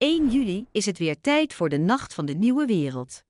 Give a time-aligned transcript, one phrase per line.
[0.00, 3.24] 1 juli is het weer tijd voor de Nacht van de Nieuwe Wereld.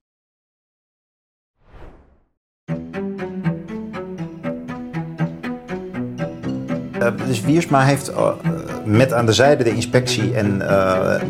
[6.98, 8.32] Uh, dus Wiersma heeft uh,
[8.84, 11.22] met aan de zijde de inspectie en uh,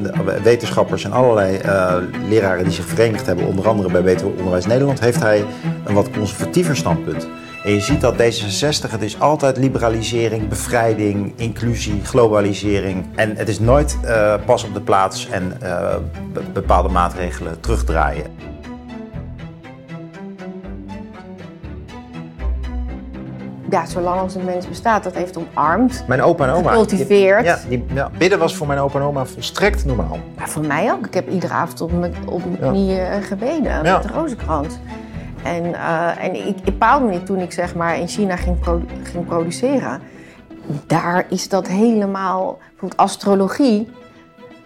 [0.42, 1.58] wetenschappers en allerlei
[2.28, 5.44] leraren die zich verenigd hebben, onder andere bij Beter Onderwijs Nederland, heeft hij
[5.84, 7.28] een wat conservatiever standpunt.
[7.64, 13.06] En je ziet dat D66, het is altijd liberalisering, bevrijding, inclusie, globalisering.
[13.14, 13.98] En het is nooit
[14.44, 15.58] pas op de plaats en
[16.52, 18.24] bepaalde maatregelen terugdraaien.
[23.70, 26.04] ja, zolang als een mens bestaat, dat heeft omarmd.
[26.06, 26.68] Mijn opa en oma.
[26.68, 27.44] Gecultiveerd.
[27.44, 30.18] Ja, die, ja, bidden was voor mijn opa en oma volstrekt normaal.
[30.38, 31.06] Ja, voor mij ook.
[31.06, 34.78] Ik heb iedere avond op mijn, op mijn knieën gebeden met de rozenkrans.
[35.44, 38.56] En, uh, en ik, ik paalde me niet toen ik zeg maar in China ging,
[39.02, 40.00] ging produceren.
[40.86, 43.88] Daar is dat helemaal, bijvoorbeeld astrologie.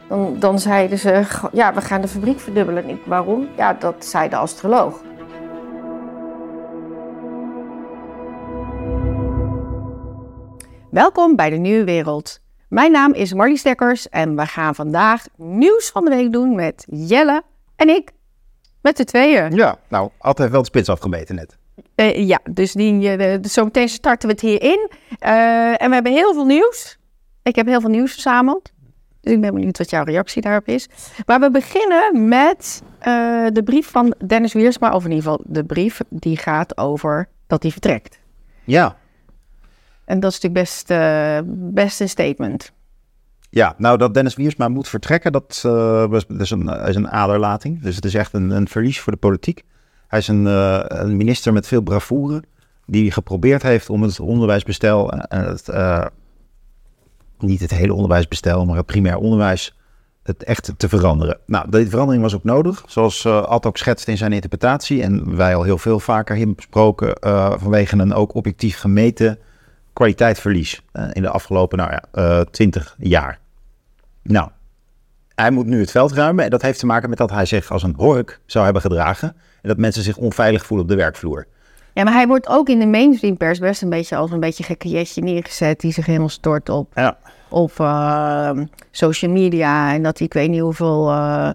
[0.08, 2.82] Dan, dan zeiden ze, ja, we gaan de fabriek verdubbelen.
[2.82, 3.48] En ik, waarom?
[3.56, 5.02] Ja, dat zei de astroloog.
[10.90, 12.40] Welkom bij de Nieuwe Wereld.
[12.68, 16.84] Mijn naam is Marlies Dekkers en we gaan vandaag nieuws van de week doen met
[16.88, 17.42] Jelle
[17.76, 18.12] en ik.
[18.84, 19.54] Met de tweeën.
[19.54, 21.56] Ja, nou, altijd wel de spits afgemeten net.
[21.96, 24.90] Uh, ja, dus, die, uh, dus zometeen starten we het hierin.
[25.20, 26.98] Uh, en we hebben heel veel nieuws.
[27.42, 28.72] Ik heb heel veel nieuws verzameld.
[29.20, 30.88] Dus ik ben benieuwd wat jouw reactie daarop is.
[31.26, 32.82] Maar we beginnen met
[33.52, 34.94] de brief van Dennis Wiersma.
[34.94, 38.18] Of in ieder geval de brief die gaat over dat hij vertrekt.
[38.64, 38.96] Ja,
[40.04, 40.86] en dat is natuurlijk best,
[41.74, 42.72] best een statement.
[43.54, 47.82] Ja, nou dat Dennis Wiersma moet vertrekken, dat, dat is, een, is een aderlating.
[47.82, 49.62] Dus het is echt een, een verlies voor de politiek.
[50.08, 52.42] Hij is een, uh, een, minister met veel bravoure,
[52.86, 55.70] die geprobeerd heeft om het onderwijsbestel, het,
[57.38, 59.76] niet het hele onderwijsbestel, maar het primair onderwijs,
[60.22, 61.38] het echt te veranderen.
[61.46, 65.02] Nou, die verandering was ook nodig, zoals uh, Ad ook schetst in zijn interpretatie.
[65.02, 67.16] En wij al heel veel vaker hebben besproken,
[67.60, 69.38] vanwege een ook objectief gemeten
[69.94, 70.82] kwaliteitsverlies
[71.12, 73.42] in de afgelopen nou ja, 20 eh, jaar.
[74.24, 74.48] Nou,
[75.34, 77.70] hij moet nu het veld ruimen en dat heeft te maken met dat hij zich
[77.70, 79.28] als een hork zou hebben gedragen
[79.62, 81.46] en dat mensen zich onveilig voelen op de werkvloer.
[81.94, 84.64] Ja, maar hij wordt ook in de mainstream pers best een beetje als een beetje
[84.64, 87.18] gekke jetje neergezet die zich helemaal stort op, ja.
[87.48, 88.50] op uh,
[88.90, 91.50] social media en dat hij ik weet niet hoeveel uh,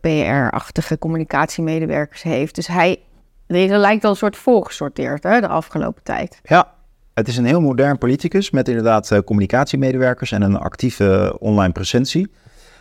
[0.00, 2.54] PR-achtige communicatiemedewerkers heeft.
[2.54, 3.00] Dus hij
[3.46, 6.40] er lijkt wel een soort voorgesorteerd hè, de afgelopen tijd.
[6.42, 6.72] Ja,
[7.16, 12.30] het is een heel modern politicus met inderdaad uh, communicatiemedewerkers en een actieve online presentie.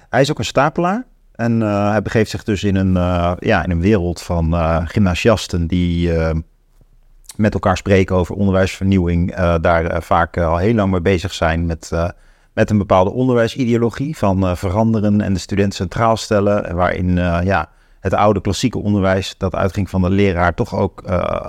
[0.09, 3.63] Hij is ook een stapelaar en uh, hij begeeft zich dus in een, uh, ja,
[3.63, 4.55] in een wereld van
[4.87, 6.11] gymnasiasten die
[7.35, 9.35] met elkaar spreken over onderwijsvernieuwing.
[9.61, 11.91] daar vaak al heel lang mee bezig zijn met,
[12.53, 16.75] met een bepaalde onderwijsideologie van veranderen en de student centraal stellen.
[16.75, 17.69] Waarin ja,
[17.99, 21.01] het oude klassieke onderwijs dat uitging van de leraar toch ook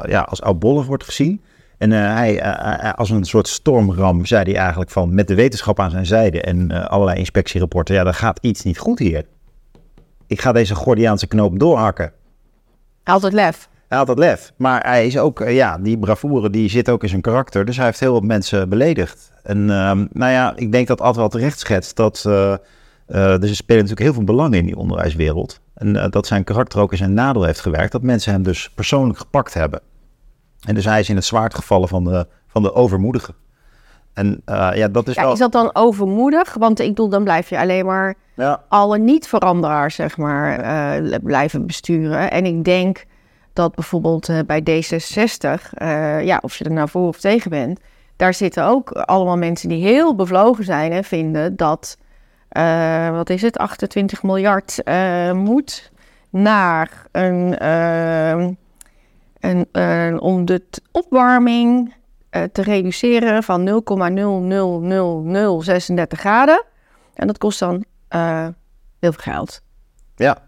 [0.09, 1.43] ja, als oudbollig wordt gezien.
[1.79, 5.81] En uh, hij, uh, als een soort stormram, zei hij eigenlijk van met de wetenschap
[5.81, 9.25] aan zijn zijde en uh, allerlei inspectierapporten, ja, er gaat iets niet goed hier.
[10.27, 12.13] Ik ga deze Gordiaanse knoop doorhakken.
[13.05, 13.69] Altijd lef.
[13.89, 17.09] Hij had het lef, maar hij is ook, ja, die bravoure die zit ook in
[17.09, 19.33] zijn karakter, dus hij heeft heel wat mensen beledigd.
[19.43, 22.61] En ehm, nou ja, ik denk dat altijd wel terecht schetst dat, er
[23.41, 25.61] spelen natuurlijk heel veel belangen in die onderwijswereld.
[25.75, 29.19] En dat zijn karakter ook in zijn nadeel heeft gewerkt, dat mensen hem dus persoonlijk
[29.19, 29.81] gepakt hebben.
[30.67, 33.35] En dus hij is in het zwaard gevallen van de, van de overmoedige.
[34.13, 35.33] En uh, ja, dat is ja, wel...
[35.33, 36.55] Is dat dan overmoedig?
[36.55, 38.63] Want ik bedoel, dan blijf je alleen maar ja.
[38.69, 40.61] alle niet-veranderaars, zeg maar,
[41.01, 42.31] uh, blijven besturen.
[42.31, 43.05] En ik denk
[43.53, 45.61] dat bijvoorbeeld uh, bij D66,
[46.25, 47.81] ja, of je er nou voor of tegen bent,
[48.17, 51.99] daar zitten ook allemaal mensen die heel bevlogen zijn en vinden dat,
[53.11, 54.83] wat is het, 28 miljard
[55.33, 55.91] moet
[56.31, 58.59] naar een
[59.47, 60.63] en, uh, om de
[60.93, 61.95] opwarming
[62.31, 63.85] uh, te reduceren van
[66.09, 66.65] 0,00036 graden.
[67.15, 68.49] En dat kost dan uh,
[68.99, 69.61] heel veel geld.
[70.17, 70.39] Ja.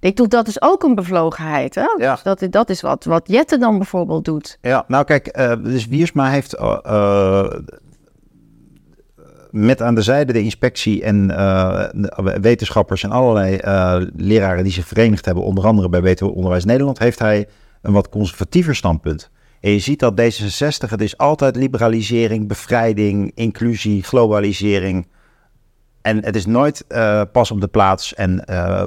[0.00, 1.74] Ik doe dat is ook een bevlogenheid.
[1.74, 1.94] Hè?
[1.98, 2.12] Ja.
[2.12, 4.58] Dus dat, dat is wat, wat Jette dan bijvoorbeeld doet.
[4.60, 6.58] Ja, nou kijk, dus Wiersma heeft
[9.50, 11.84] met aan de zijde de inspectie en uh,
[12.40, 13.58] wetenschappers en allerlei
[14.16, 17.48] leraren die zich verenigd hebben, onder andere bij Beter Onderwijs Nederland, heeft hij
[17.86, 19.30] een wat conservatiever standpunt.
[19.60, 25.06] En je ziet dat D66, het is altijd liberalisering, bevrijding, inclusie, globalisering.
[26.02, 28.84] En het is nooit uh, pas op de plaats en uh,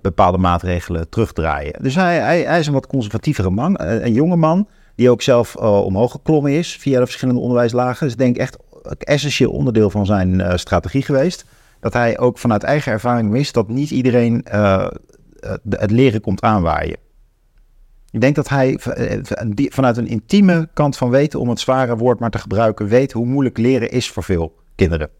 [0.00, 1.82] bepaalde maatregelen terugdraaien.
[1.82, 5.56] Dus hij, hij, is een wat conservatievere man, eh, een jonge man, die ook zelf
[5.56, 8.06] omhoog geklommen is via de verschillende onderwijslagen.
[8.06, 11.44] Dus denk ik echt een essentieel onderdeel van zijn strategie geweest.
[11.80, 14.46] dat hij ook vanuit eigen ervaring wist dat niet iedereen
[15.68, 16.96] het leren komt aanwaaien.
[18.10, 18.78] Ik denk dat hij
[19.70, 23.26] vanuit een intieme kant van weten, om het zware woord maar te gebruiken, weet hoe
[23.26, 25.10] moeilijk leren is voor veel kinderen.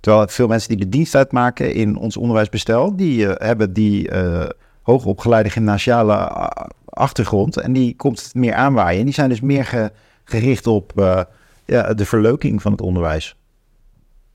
[0.00, 4.10] Terwijl veel mensen die de dienst uitmaken in ons onderwijsbestel, die hebben die
[4.82, 6.14] hoogopgeleide gymnasiale
[6.84, 7.56] achtergrond.
[7.56, 8.98] En die komt meer aanwaaien.
[8.98, 9.92] En die zijn dus meer
[10.24, 11.20] gericht op uh,
[11.64, 13.36] ja, de verleuking van het onderwijs.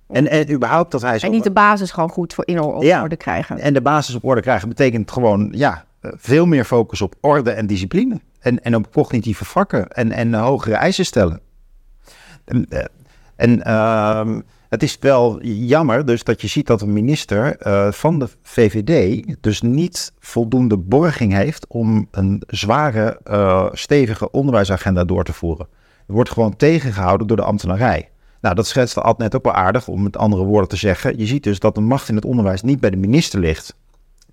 [0.07, 1.19] En, en überhaupt dat hij...
[1.19, 3.59] Zo, en niet de basis gewoon goed voor in orde krijgen.
[3.59, 7.51] En de basis op orde krijgen betekent gewoon ja, eh, veel meer focus op orde
[7.51, 8.21] en discipline.
[8.39, 11.39] En, en op cognitieve vakken en, en hogere eisen stellen.
[12.45, 12.85] En, eh,
[13.35, 14.38] en uh,
[14.69, 19.23] het is wel jammer dus dat je ziet dat een minister uh, van de VVD
[19.41, 23.19] dus niet voldoende borging heeft om een zware,
[23.73, 25.67] stevige onderwijsagenda door te voeren.
[26.07, 28.09] Er wordt gewoon tegengehouden door de ambtenarij.
[28.44, 31.17] Nou, dat schetst Ad net ook wel aardig, om met andere woorden te zeggen.
[31.17, 33.75] Je ziet dus dat de macht in het onderwijs niet bij de minister ligt,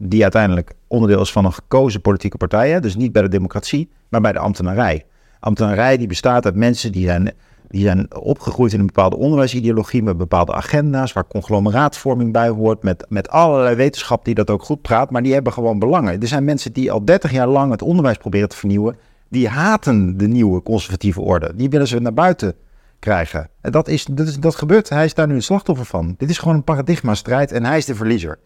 [0.03, 4.21] die uiteindelijk onderdeel is van een gekozen politieke partij, dus niet bij de democratie, maar
[4.21, 5.07] bij de ambtenarij.
[5.41, 7.33] Ambtenarij die bestaat uit mensen die zijn
[7.69, 13.07] die zijn opgegroeid in een bepaalde onderwijsideologie met bepaalde agenda's, waar conglomeraatvorming bij hoort, met,
[13.09, 16.21] met allerlei wetenschap die dat ook goed praat, maar die hebben gewoon belangen.
[16.21, 18.97] Er zijn mensen die al 30 jaar lang het onderwijs proberen te vernieuwen,
[19.29, 21.53] die haten de nieuwe conservatieve orde.
[21.55, 22.55] Die willen ze naar buiten
[22.99, 23.49] krijgen.
[23.61, 24.89] En dat, is, dat, is, dat gebeurt.
[24.89, 26.15] Hij is daar nu een slachtoffer van.
[26.19, 28.39] Dit is gewoon een paradigma-strijd en hij is de verliezer.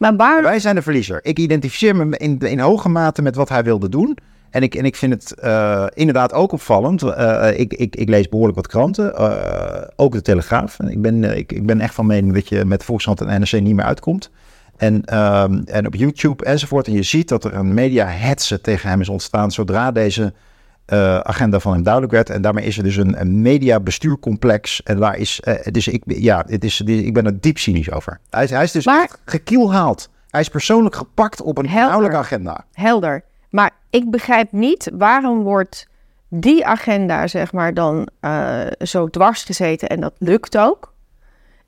[0.00, 0.42] Maar.
[0.42, 1.20] Wij zijn de verliezer.
[1.22, 4.16] Ik identificeer me in, in hoge mate met wat hij wilde doen.
[4.50, 7.02] En ik, en ik vind het uh, inderdaad ook opvallend.
[7.02, 9.16] Uh, ik, ik, ik lees behoorlijk wat kranten,
[9.96, 10.78] ook de Telegraaf.
[10.80, 13.74] Ik ben, ik, ik ben echt van mening dat je met Volkskrant en NRC niet
[13.74, 14.30] meer uitkomt.
[14.76, 16.86] En, ehm, en op YouTube enzovoort.
[16.86, 20.32] En je ziet dat er een media hetze tegen hem is ontstaan zodra deze
[21.22, 22.30] agenda van hem duidelijk werd.
[22.30, 24.82] En daarmee is er dus een, een media bestuurcomplex.
[24.82, 25.40] En daar is,
[25.70, 28.20] dus ik, ja, het is, ik ben er diep cynisch over.
[28.30, 30.10] Hij, hij is dus maar, gekielhaald.
[30.28, 32.64] Hij is persoonlijk gepakt op een inhoudelijke agenda.
[32.72, 33.24] Helder.
[33.50, 35.88] Maar ik begrijp niet waarom wordt
[36.28, 40.92] die agenda, zeg maar, dan uh, zo dwars gezeten en dat lukt ook.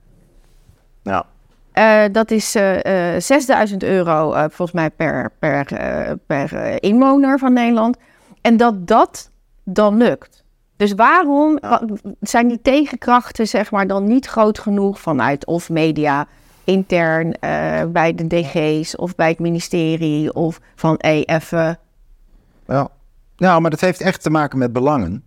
[1.03, 1.25] Ja.
[1.73, 5.65] Uh, dat is uh, uh, 6000 euro volgens mij per, per,
[6.27, 7.97] per inwoner van Nederland.
[8.41, 9.31] En dat dat
[9.63, 10.43] dan lukt.
[10.77, 11.59] Dus waarom
[12.19, 16.27] zijn die tegenkrachten zeg maar dan niet groot genoeg vanuit of media
[16.65, 17.35] intern
[17.91, 21.79] bij de DG's of bij het ministerie of van hey, even...
[22.67, 22.89] Ja.
[23.37, 25.23] Nou, maar dat heeft echt te maken met belangen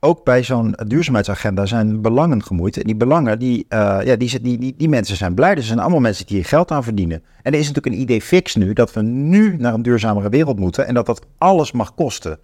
[0.00, 2.76] ook bij zo'n duurzaamheidsagenda zijn belangen gemoeid.
[2.76, 5.54] En die belangen, die, uh, ja, die, die, die, die mensen zijn blij.
[5.54, 7.22] Er zijn allemaal mensen die hier geld aan verdienen.
[7.42, 10.58] En er is natuurlijk een idee fix nu dat we nu naar een duurzamere wereld
[10.58, 10.86] moeten.
[10.86, 12.38] En dat dat alles mag kosten.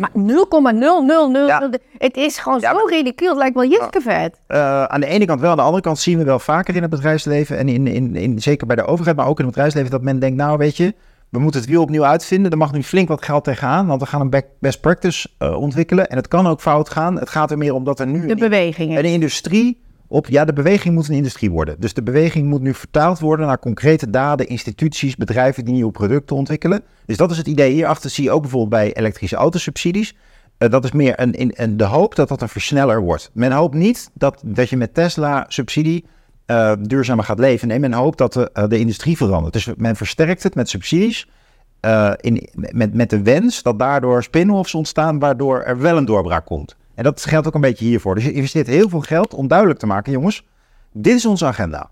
[0.00, 1.48] Ja, maar 0,000.
[1.48, 1.70] Ja.
[1.98, 3.28] Het is gewoon zo ridicuul.
[3.28, 4.40] Het lijkt wel jikkevet.
[4.48, 5.50] Uh, aan de ene kant wel.
[5.50, 7.58] Aan de andere kant zien we wel vaker in het bedrijfsleven.
[7.58, 9.90] En in, in, in, zeker bij de overheid, maar ook in het bedrijfsleven.
[9.90, 10.94] Dat men denkt, nou weet je,
[11.28, 12.50] we moeten het wiel opnieuw uitvinden.
[12.50, 16.08] Er mag nu flink wat geld tegenaan, want we gaan een best practice uh, ontwikkelen.
[16.08, 17.18] En het kan ook fout gaan.
[17.18, 20.44] Het gaat er meer om dat er nu de beweging een, een industrie op, ja,
[20.44, 21.76] de beweging moet een industrie worden.
[21.78, 26.36] Dus de beweging moet nu vertaald worden naar concrete daden, instituties, bedrijven die nieuwe producten
[26.36, 26.82] ontwikkelen.
[27.06, 27.72] Dus dat is het idee.
[27.72, 30.16] Hierachter zie je ook bijvoorbeeld bij elektrische autosubsidies.
[30.58, 33.30] Uh, dat is meer een, een, de hoop dat dat een versneller wordt.
[33.32, 36.04] Men hoopt niet dat, dat je met Tesla subsidie
[36.46, 37.68] uh, duurzamer gaat leven.
[37.68, 39.52] Nee, men hoopt dat de, uh, de industrie verandert.
[39.52, 41.28] Dus men versterkt het met subsidies.
[42.20, 46.76] In, met, met de wens dat daardoor spin-offs ontstaan, waardoor er wel een doorbraak komt.
[46.96, 48.14] En dat geldt ook een beetje hiervoor.
[48.14, 50.46] Dus je investeert heel veel geld om duidelijk te maken, jongens,
[50.92, 51.90] dit is onze agenda.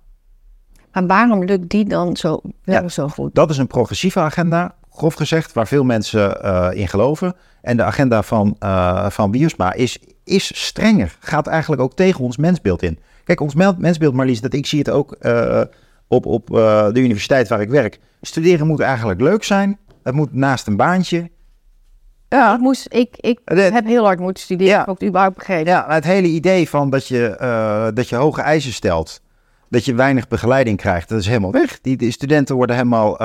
[0.93, 3.35] Maar waarom lukt die dan zo, wel ja, zo goed?
[3.35, 7.35] Dat is een progressieve agenda, grof gezegd, waar veel mensen uh, in geloven.
[7.63, 12.37] En de agenda van, uh, van Wiersma is, is strenger, gaat eigenlijk ook tegen ons
[12.37, 12.99] mensbeeld in.
[13.25, 15.61] Kijk, ons mensbeeld, Marlies, dat ik zie het ook uh,
[16.09, 18.01] op, op de universiteit waar ik werk.
[18.21, 19.79] Studeren moet eigenlijk leuk zijn.
[20.03, 21.31] Het moet naast een baantje.
[22.35, 24.85] Ja, ik, moest, ik, ik heb heel hard moeten studeren, ja.
[24.89, 25.73] ook überhaupt begrepen.
[25.73, 29.21] Ja, het hele idee van dat je, uh, dat je hoge eisen stelt,
[29.69, 31.81] dat je weinig begeleiding krijgt, dat is helemaal weg.
[31.81, 33.17] Die, die studenten worden helemaal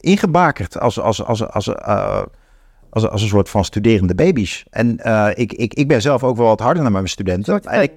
[0.00, 2.26] ingebakerd als, als, als, als, als
[2.90, 4.64] als, als een soort van studerende baby's.
[4.70, 4.98] En
[5.34, 7.62] ik, ik, ik ben zelf ook wel wat harder naar mijn studenten.
[7.62, 7.92] En ik,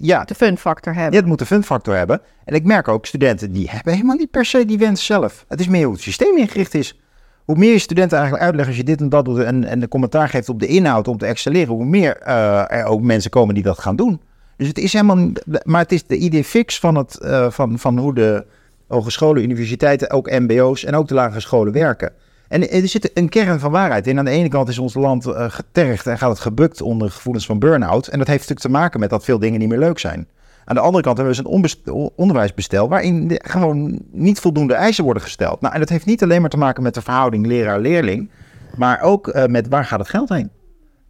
[0.00, 1.12] ja, de fun factor hebben.
[1.12, 2.20] Ja, het moet de fun factor hebben.
[2.44, 5.44] En ik merk ook studenten die hebben helemaal niet per se die wens zelf.
[5.48, 7.00] Het is meer hoe het systeem ingericht is.
[7.46, 9.88] Hoe meer je studenten eigenlijk uitlegt als je dit en dat doet en, en de
[9.88, 13.54] commentaar geeft op de inhoud om te excelleren, hoe meer uh, er ook mensen komen
[13.54, 14.20] die dat gaan doen.
[14.56, 15.28] Dus het is helemaal,
[15.62, 18.44] maar het is de idee fix van, het, uh, van, van hoe de
[18.88, 22.12] hogescholen, universiteiten, ook MBO's en ook de lagere scholen werken.
[22.48, 24.18] En er zit een kern van waarheid in.
[24.18, 27.46] Aan de ene kant is ons land uh, getergd en gaat het gebukt onder gevoelens
[27.46, 28.06] van burn-out.
[28.06, 30.28] En dat heeft natuurlijk te maken met dat veel dingen niet meer leuk zijn.
[30.68, 35.22] Aan de andere kant hebben we dus een onderwijsbestel waarin gewoon niet voldoende eisen worden
[35.22, 35.60] gesteld.
[35.60, 38.30] Nou, en dat heeft niet alleen maar te maken met de verhouding leraar-leerling,
[38.76, 40.50] maar ook uh, met waar gaat het geld heen?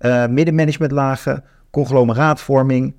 [0.01, 2.95] Uh, middenmanagementlagen, conglomeraatvorming.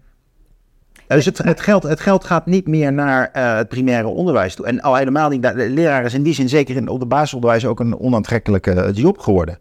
[1.08, 4.66] Dus het, het, geld, het geld gaat niet meer naar uh, het primaire onderwijs toe.
[4.66, 7.66] En al helemaal niet, de leraar is in die zin zeker in, op de basisonderwijs
[7.66, 9.60] ook een onaantrekkelijke job geworden.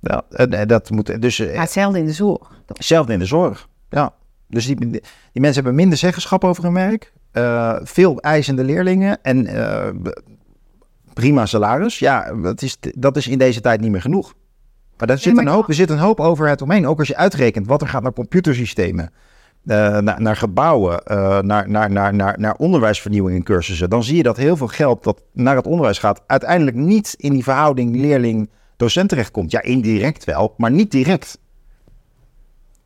[0.00, 0.22] Ja,
[0.64, 2.50] dat moet, dus, hetzelfde in de zorg.
[2.66, 4.12] Hetzelfde in de zorg, ja.
[4.48, 5.00] Dus die, die
[5.32, 7.12] mensen hebben minder zeggenschap over hun werk.
[7.32, 9.88] Uh, veel eisende leerlingen en uh,
[11.12, 11.98] prima salaris.
[11.98, 14.34] Ja, dat is, dat is in deze tijd niet meer genoeg.
[14.96, 16.86] Maar daar zit, een hoop, er zit een hoop overheid omheen.
[16.86, 19.10] Ook als je uitrekent wat er gaat naar computersystemen,
[19.64, 21.02] uh, naar, naar, gebouwen,
[21.46, 23.90] naar, naar, naar, naar, naar onderwijsvernieuwing en cursussen.
[23.90, 27.32] Dan zie je dat heel veel geld dat naar het onderwijs gaat, uiteindelijk niet in
[27.32, 29.50] die verhouding leerling-docent terechtkomt.
[29.50, 31.38] Ja, indirect wel, maar niet direct.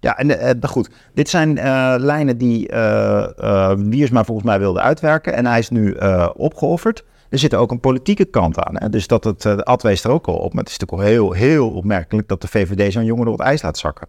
[0.02, 0.90] Ja, en uh, goed.
[1.14, 5.34] Dit zijn uh, lijnen die uh, Wiersma volgens mij wilde uitwerken.
[5.34, 5.96] En hij is nu
[6.34, 7.04] opgeofferd.
[7.28, 8.76] Er zit ook een politieke kant aan.
[8.78, 8.88] Hè?
[8.88, 10.52] Dus dat het, Ad wees er ook al op.
[10.52, 13.42] Maar het is natuurlijk al heel, heel opmerkelijk dat de VVD zo'n jongen door het
[13.42, 14.08] ijs laat zakken.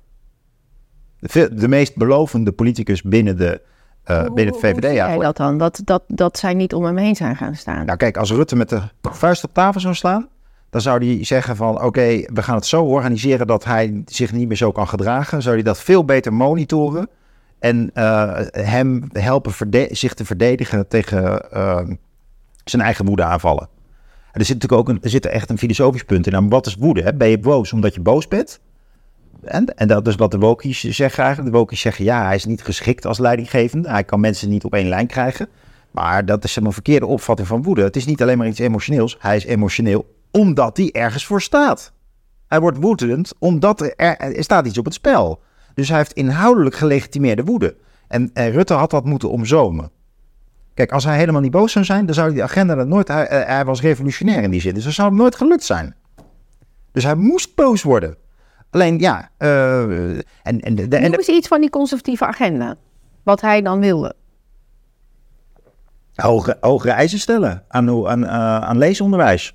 [1.19, 3.61] De, de meest belovende politicus binnen, de,
[4.05, 4.83] binnen het VVD.
[4.83, 5.57] Hoe jij dat dan?
[5.57, 7.85] Dat, dat, dat zij niet om hem heen zijn gaan staan?
[7.85, 10.27] Nou kijk, als Rutte met de vuist op tafel zou slaan
[10.73, 14.47] dan zou hij zeggen van oké, we gaan het zo organiseren dat hij zich niet
[14.47, 15.41] meer zo kan gedragen.
[15.41, 17.09] Zou hij dat veel beter monitoren
[17.59, 19.53] en uh, hem helpen
[19.91, 21.79] zich te verdedigen tegen uh,
[22.63, 23.67] zijn eigen woede aanvallen.
[24.31, 26.31] En er zit natuurlijk ook een, er zit echt een filosofisch punt in.
[26.31, 27.13] Nou, wat is woede?
[27.13, 28.59] Ben je boos omdat je boos bent?
[29.43, 31.53] En, en dat is wat de wokies zeggen eigenlijk.
[31.53, 33.89] De wokies zeggen ja, hij is niet geschikt als leidinggevende.
[33.89, 35.47] Hij kan mensen niet op één lijn krijgen.
[35.91, 37.83] Maar dat is een verkeerde opvatting van woede.
[37.83, 39.17] Het is niet alleen maar iets emotioneels.
[39.19, 41.93] Hij is emotioneel omdat hij ergens voor staat.
[42.47, 45.41] Hij wordt woedend omdat er, er, staat iets op het spel.
[45.73, 47.75] Dus hij heeft inhoudelijk gelegitimeerde woede.
[48.07, 49.91] En, Rutte had dat moeten omzomen.
[50.73, 53.07] Kijk, als hij helemaal niet boos zou zijn, dan zou die agenda dat nooit.
[53.07, 55.95] Hij, hij, was revolutionair in die zin, dus dat zou hem nooit gelukt zijn.
[56.91, 58.17] Dus hij moest boos worden.
[58.69, 59.29] Alleen ja.
[59.37, 62.75] Uh, en, en, de, en, is iets van die conservatieve agenda.
[63.23, 64.15] Wat hij dan wilde.
[66.15, 69.53] Hogere, hogere eisen stellen aan, aan, uh, aan leesonderwijs.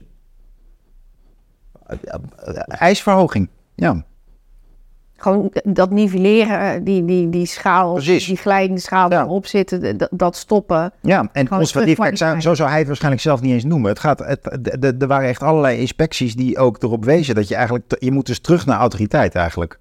[2.67, 4.05] IJsverhoging, ja.
[5.17, 8.27] Gewoon dat nivelleren, die, die, die schaal, Precies.
[8.27, 9.23] die glijdende schaal ja.
[9.23, 10.93] erop zitten, dat, stoppen.
[11.01, 13.91] Ja, en conservatief, kijk, zo zou hij het waarschijnlijk zelf niet eens noemen.
[13.91, 17.97] Het gaat, het, er waren echt allerlei inspecties die ook erop wezen dat je eigenlijk,
[17.99, 19.79] je moet dus terug naar autoriteit eigenlijk.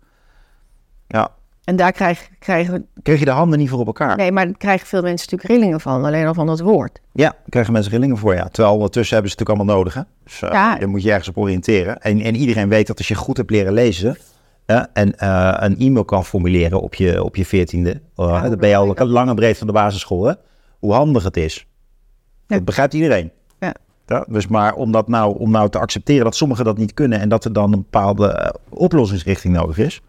[1.08, 1.37] Ja.
[1.68, 2.88] En daar krijg, krijgen...
[3.04, 4.18] Kreeg je de handen niet voor op elkaar?
[4.18, 7.02] Nee, maar daar krijgen veel mensen natuurlijk rillingen van, alleen al van dat woord.
[7.12, 8.48] Ja, krijgen mensen rillingen voor, ja.
[8.48, 10.02] Terwijl ondertussen hebben ze het natuurlijk allemaal nodig, hè.
[10.24, 10.78] Dus uh, ja.
[10.78, 12.02] daar moet je ergens op oriënteren.
[12.02, 14.18] En, en iedereen weet dat als je goed hebt leren lezen...
[14.66, 18.02] Uh, en uh, een e-mail kan formuleren op je, op je veertiende...
[18.16, 20.34] Ja, dan ben je al lang en breed van de basisschool, hè.
[20.80, 21.68] Hoe handig het is.
[22.48, 22.56] Ja.
[22.56, 23.32] Dat begrijpt iedereen.
[23.60, 23.74] Ja.
[24.06, 24.26] ja.
[24.30, 27.20] dus maar om, dat nou, om nou te accepteren dat sommigen dat niet kunnen...
[27.20, 30.02] en dat er dan een bepaalde oplossingsrichting nodig is...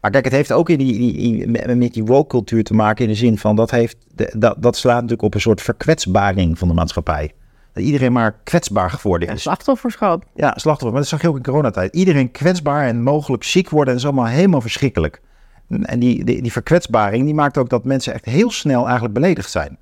[0.00, 1.46] Maar kijk, het heeft ook in die, die,
[1.76, 3.96] met die woke-cultuur te maken in de zin van dat, heeft,
[4.32, 7.32] dat, dat slaat natuurlijk op een soort verkwetsbaring van de maatschappij.
[7.72, 9.42] Dat iedereen maar kwetsbaar geworden is.
[9.42, 10.24] slachtofferschap.
[10.34, 10.90] Ja, slachtoffer.
[10.90, 11.94] Maar dat zag je ook in coronatijd.
[11.94, 13.94] Iedereen kwetsbaar en mogelijk ziek worden.
[13.94, 15.20] En dat is allemaal helemaal verschrikkelijk.
[15.68, 19.50] En die, die, die verkwetsbaring die maakt ook dat mensen echt heel snel eigenlijk beledigd
[19.50, 19.78] zijn.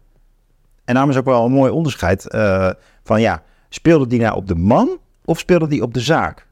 [0.84, 2.70] En daarom is ook wel een mooi onderscheid uh,
[3.02, 6.46] van ja, speelde die nou op de man of speelde die op de zaak?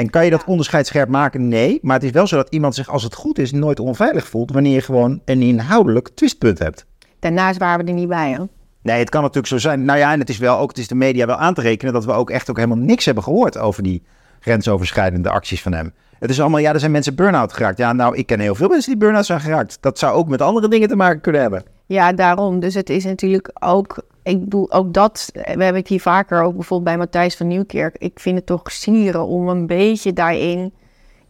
[0.00, 1.48] En kan je dat onderscheid scherp maken?
[1.48, 1.78] Nee.
[1.82, 4.52] Maar het is wel zo dat iemand zich, als het goed is, nooit onveilig voelt.
[4.52, 6.86] wanneer je gewoon een inhoudelijk twistpunt hebt.
[7.18, 8.44] Daarnaast waren we er niet bij, hè?
[8.82, 9.84] Nee, het kan natuurlijk zo zijn.
[9.84, 11.92] Nou ja, en het is wel ook, het is de media wel aan te rekenen
[11.92, 14.02] dat we ook echt ook helemaal niks hebben gehoord over die
[14.40, 15.92] grensoverschrijdende acties van hem.
[16.18, 17.78] Het is allemaal, ja, er zijn mensen burn-out geraakt.
[17.78, 19.78] Ja, nou, ik ken heel veel mensen die burn-out zijn geraakt.
[19.80, 21.64] Dat zou ook met andere dingen te maken kunnen hebben.
[21.86, 22.60] Ja, daarom.
[22.60, 26.54] Dus het is natuurlijk ook ik bedoel, ook dat, we hebben het hier vaker ook
[26.54, 27.96] bijvoorbeeld bij Matthijs van Nieuwkerk.
[27.98, 30.72] Ik vind het toch sieren om een beetje daarin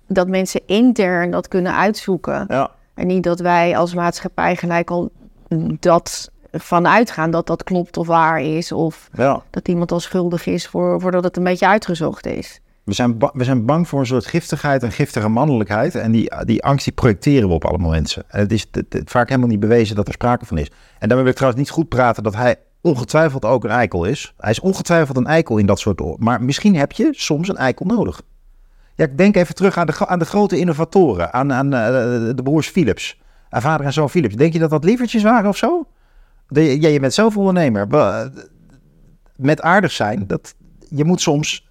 [0.07, 2.45] dat mensen intern dat kunnen uitzoeken.
[2.49, 2.71] Ja.
[2.95, 5.11] En niet dat wij als maatschappij gelijk al
[5.81, 8.73] dat vanuit gaan dat dat klopt of waar is.
[8.73, 9.11] Of
[9.51, 12.61] dat iemand al schuldig is voor, voordat het een beetje uitgezocht is.
[12.85, 15.95] We zijn, we zijn bang voor een soort giftigheid en giftige mannelijkheid.
[15.95, 18.25] En die, die angst die projecteren we op allemaal mensen.
[18.29, 18.67] En het is
[19.05, 20.71] vaak helemaal niet bewezen dat er sprake van is.
[20.99, 24.35] En dan wil ik trouwens niet goed praten dat hij ongetwijfeld ook een eikel is.
[24.39, 26.19] Hij is ongetwijfeld een eikel in dat soort...
[26.19, 28.23] Maar misschien heb je soms een eikel nodig.
[28.95, 31.33] Ja, ik denk even terug aan de, aan de grote innovatoren.
[31.33, 31.81] Aan, aan uh,
[32.37, 33.21] de broers Philips.
[33.49, 34.35] Aan vader en zoon Philips.
[34.35, 35.87] Denk je dat dat lievertjes waren of zo?
[36.49, 37.87] Ja, je bent zelf ondernemer.
[39.37, 40.55] Met aardig zijn, dat,
[40.89, 41.70] je moet soms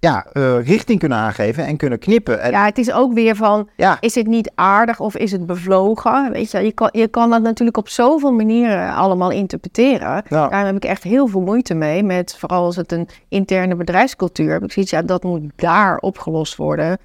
[0.00, 2.40] ja, uh, richting kunnen aangeven en kunnen knippen.
[2.40, 2.50] En...
[2.50, 3.96] Ja, het is ook weer van, ja.
[4.00, 6.32] is het niet aardig of is het bevlogen?
[6.32, 10.22] Weet je, je kan, je kan dat natuurlijk op zoveel manieren allemaal interpreteren.
[10.28, 14.52] Daar heb ik echt heel veel moeite mee, met vooral als het een interne bedrijfscultuur
[14.52, 14.62] heb.
[14.62, 16.98] Ik zie, ja, dat moet daar opgelost worden.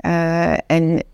[0.00, 1.04] Uh, en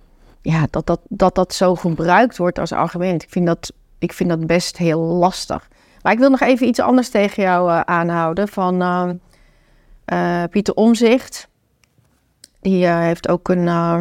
[0.43, 4.28] ja, dat dat, dat dat zo gebruikt wordt als argument, ik vind dat, ik vind
[4.28, 5.69] dat best heel lastig.
[6.02, 8.83] Maar ik wil nog even iets anders tegen jou uh, aanhouden van...
[10.12, 11.48] Uh, Pieter Omzicht,
[12.60, 14.00] die uh, heeft ook een, uh,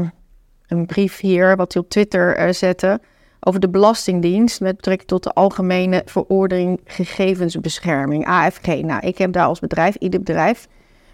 [0.68, 3.00] een brief hier, wat hij op Twitter zette,
[3.40, 8.68] over de Belastingdienst met betrekking tot de Algemene Verordening Gegevensbescherming, AFG.
[8.68, 10.68] Nou, ik heb daar als bedrijf, ieder bedrijf,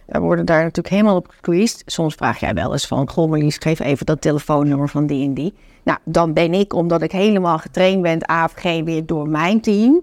[0.06, 1.84] we worden daar natuurlijk helemaal op gequizt.
[1.86, 5.54] Soms vraag jij wel eens van, goh geef even dat telefoonnummer van die en die.
[5.84, 10.02] Nou, dan ben ik, omdat ik helemaal getraind ben, AFG weer door mijn team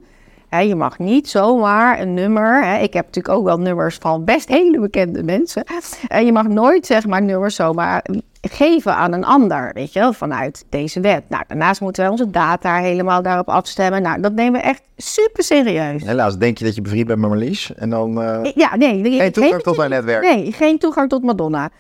[0.51, 2.81] je mag niet zomaar een nummer.
[2.81, 5.65] ik heb natuurlijk ook wel nummers van best hele bekende mensen.
[6.09, 8.05] En je mag nooit zeg maar nummers zomaar
[8.41, 11.23] geven aan een ander, weet je wel, vanuit deze wet.
[11.29, 14.03] Nou, daarnaast moeten wij onze data helemaal daarop afstemmen.
[14.03, 16.03] Nou, dat nemen we echt super serieus.
[16.03, 18.23] Helaas, denk je dat je bevriend bent met Marlies en dan...
[18.23, 19.19] Uh, ja, nee.
[19.19, 20.23] Geen toegang tot mijn netwerk.
[20.23, 21.71] Nee, geen toegang tot Madonna.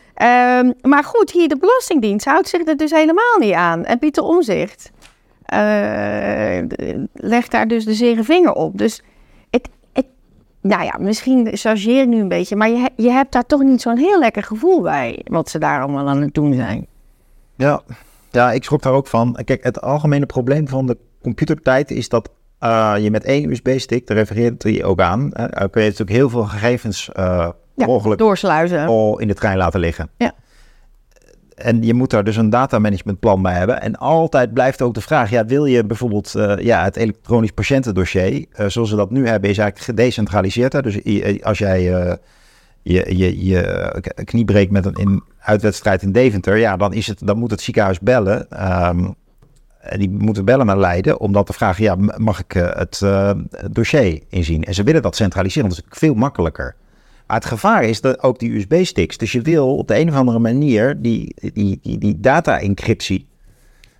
[0.62, 3.84] Um, maar goed, hier de Belastingdienst houdt zich er dus helemaal niet aan.
[3.84, 4.90] En Pieter Omzicht,
[5.54, 8.78] uh, legt daar dus de zere vinger op.
[8.78, 9.02] Dus
[9.50, 10.06] het, het,
[10.60, 13.80] nou ja, misschien chargeer ik nu een beetje, maar je, je hebt daar toch niet
[13.80, 16.86] zo'n heel lekker gevoel bij, wat ze daar allemaal aan het doen zijn.
[17.56, 17.82] Ja,
[18.30, 19.38] ja, ik schrok daar ook van.
[19.44, 24.16] Kijk, het algemene probleem van de computertijd is dat uh, je met één USB-stick, daar
[24.16, 28.86] refereert hij ook aan, uh, kun je natuurlijk heel veel gegevens uh, ja, mogelijk doorsluizen.
[28.86, 30.10] Al in de trein laten liggen.
[30.16, 30.34] Ja
[31.58, 33.80] en je moet daar dus een datamanagementplan bij hebben.
[33.80, 38.46] En altijd blijft ook de vraag, ja, wil je bijvoorbeeld uh, ja, het elektronisch patiëntendossier,
[38.60, 40.72] uh, zoals we dat nu hebben, is eigenlijk gedecentraliseerd.
[40.72, 40.82] Hè?
[40.82, 41.00] Dus
[41.42, 42.12] als jij uh,
[42.82, 47.20] je, je, je knie breekt met een in, uitwedstrijd in Deventer, ja, dan, is het,
[47.24, 48.46] dan moet het ziekenhuis bellen.
[48.86, 49.14] Um,
[49.96, 53.02] die moeten bellen naar Leiden om dan te vragen, ja, mag ik het
[53.70, 54.64] dossier inzien?
[54.64, 56.74] En ze willen dat centraliseren, want dat is veel makkelijker.
[57.28, 59.16] Het gevaar is dat ook die USB-sticks.
[59.16, 63.26] Dus je wil op de een of andere manier die, die, die, die data-encryptie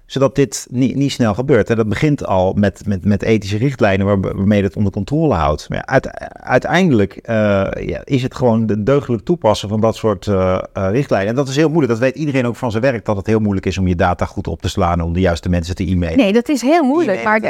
[0.08, 1.70] zodat dit niet, niet snel gebeurt.
[1.70, 5.68] En dat begint al met, met, met ethische richtlijnen waarmee je het onder controle houdt.
[5.68, 7.34] Maar uiteindelijk uh,
[7.80, 11.28] ja, is het gewoon de deugdelijk toepassen van dat soort uh, uh, richtlijnen.
[11.28, 11.92] En dat is heel moeilijk.
[11.92, 14.24] Dat weet iedereen ook van zijn werk, dat het heel moeilijk is om je data
[14.24, 16.18] goed op te slaan, om de juiste mensen te e-mailen.
[16.18, 17.22] Nee, dat is heel moeilijk.
[17.22, 17.42] Maar,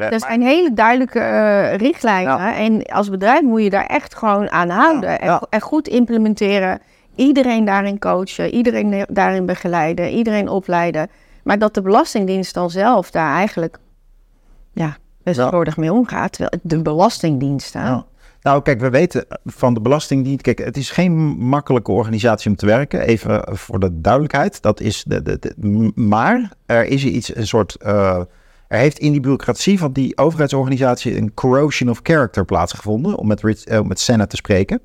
[0.00, 1.20] er zijn hele duidelijke
[1.76, 2.54] richtlijnen.
[2.54, 5.10] En als bedrijf moet je daar echt gewoon aan houden.
[5.10, 5.42] Ja.
[5.50, 6.80] En, goed implementeren.
[7.14, 11.08] Iedereen daarin coachen, iedereen daarin begeleiden, iedereen opleiden.
[11.44, 13.78] Maar dat de Belastingdienst dan zelf daar eigenlijk
[14.72, 15.64] ja, best ja.
[15.76, 16.32] mee omgaat.
[16.32, 17.72] Terwijl de Belastingdienst.
[17.72, 18.06] Ja.
[18.42, 20.42] Nou, kijk, we weten van de Belastingdienst.
[20.42, 23.00] Kijk, het is geen makkelijke organisatie om te werken.
[23.00, 24.62] Even voor de duidelijkheid.
[24.62, 27.76] Dat is de, de, maar er is iets, een soort.
[27.82, 28.22] Uh,
[28.68, 33.16] er heeft in die bureaucratie van die overheidsorganisatie een corrosion of character plaatsgevonden.
[33.16, 34.80] Om met, Rich, uh, met Senna te spreken.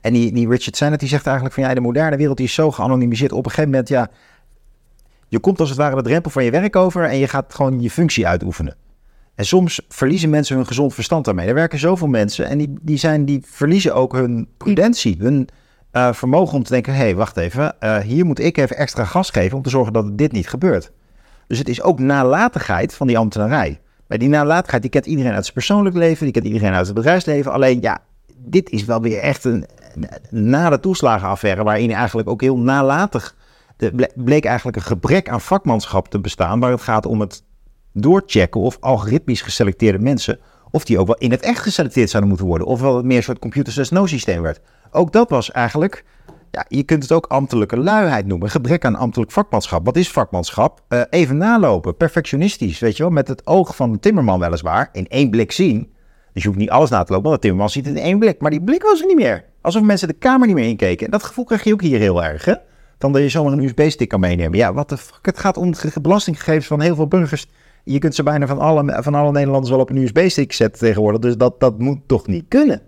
[0.00, 2.54] En die, die Richard Sennett die zegt eigenlijk van ja, de moderne wereld die is
[2.54, 3.32] zo geanonimiseerd.
[3.32, 4.10] Op een gegeven moment, ja,
[5.34, 7.80] je komt als het ware de drempel van je werk over en je gaat gewoon
[7.80, 8.76] je functie uitoefenen.
[9.34, 11.48] En soms verliezen mensen hun gezond verstand daarmee.
[11.48, 15.48] Er werken zoveel mensen en die, die, zijn, die verliezen ook hun prudentie, hun
[15.92, 19.04] uh, vermogen om te denken: hé, hey, wacht even, uh, hier moet ik even extra
[19.04, 20.92] gas geven om te zorgen dat dit niet gebeurt.
[21.46, 23.80] Dus het is ook nalatigheid van die ambtenarij.
[24.06, 26.94] Bij die nalatigheid, die kent iedereen uit zijn persoonlijk leven, die kent iedereen uit het
[26.94, 27.52] bedrijfsleven.
[27.52, 27.98] Alleen ja,
[28.36, 29.66] dit is wel weer echt een,
[30.30, 33.34] na de toeslagenaffaire, waarin eigenlijk ook heel nalatig
[33.76, 37.42] er bleek eigenlijk een gebrek aan vakmanschap te bestaan, waar het gaat om het
[37.92, 40.38] doorchecken of algoritmisch geselecteerde mensen,
[40.70, 43.22] of die ook wel in het echt geselecteerd zouden moeten worden, of wel meer een
[43.22, 44.60] soort computer no systeem werd.
[44.90, 46.04] Ook dat was eigenlijk,
[46.50, 49.84] ja, je kunt het ook ambtelijke luiheid noemen, gebrek aan ambtelijk vakmanschap.
[49.84, 50.82] Wat is vakmanschap?
[50.88, 55.08] Uh, even nalopen, perfectionistisch, weet je wel, met het oog van de timmerman weliswaar, in
[55.08, 55.92] één blik zien.
[56.32, 58.18] Dus je hoeft niet alles na te lopen, want de timmerman ziet het in één
[58.18, 59.44] blik, maar die blik was er niet meer.
[59.60, 61.04] Alsof mensen de kamer niet meer inkeken.
[61.04, 62.54] En dat gevoel krijg je ook hier heel erg, hè?
[63.04, 64.58] Dan dat je zomaar een USB-stick kan meenemen.
[64.58, 65.26] Ja, wat de fuck?
[65.26, 67.46] Het gaat om belastinggegevens van heel veel burgers.
[67.84, 71.20] Je kunt ze bijna van alle, van alle Nederlanders wel op een USB-stick zetten tegenwoordig.
[71.20, 72.82] Dus dat, dat moet toch niet kunnen?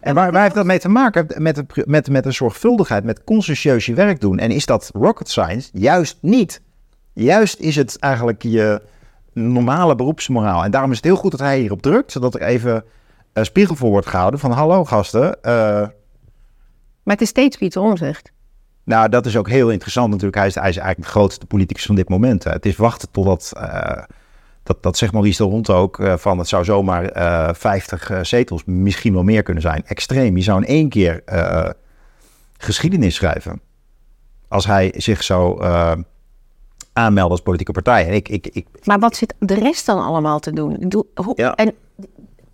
[0.00, 1.26] En waar, waar heeft dat mee te maken?
[1.42, 4.38] Met, met, met een zorgvuldigheid, met consciëntieus je werk doen.
[4.38, 5.70] En is dat rocket science?
[5.72, 6.62] Juist niet.
[7.12, 8.82] Juist is het eigenlijk je
[9.32, 10.64] normale beroepsmoraal.
[10.64, 12.84] En daarom is het heel goed dat hij hierop drukt, zodat er even
[13.34, 15.38] spiegel voor wordt gehouden van hallo gasten.
[17.02, 18.32] maar het is steeds Pieter Omzicht.
[18.92, 20.36] Nou, dat is ook heel interessant natuurlijk.
[20.36, 22.44] Hij is, hij is eigenlijk de grootste politicus van dit moment.
[22.44, 24.02] Het is wachten totdat, uh,
[24.62, 28.64] dat, dat zegt Maurice de Hond ook, uh, van het zou zomaar uh, 50 zetels,
[28.64, 29.82] misschien wel meer kunnen zijn.
[29.86, 30.36] Extreem.
[30.36, 31.22] Je zou in één keer
[32.58, 33.60] geschiedenis schrijven.
[34.48, 35.64] Als hij zich zou
[36.92, 38.06] aanmelden als politieke partij.
[38.06, 40.76] En ik, ik, ik, maar wat zit de rest dan allemaal te doen?
[40.78, 41.54] Doe, hoe, ja.
[41.54, 41.74] En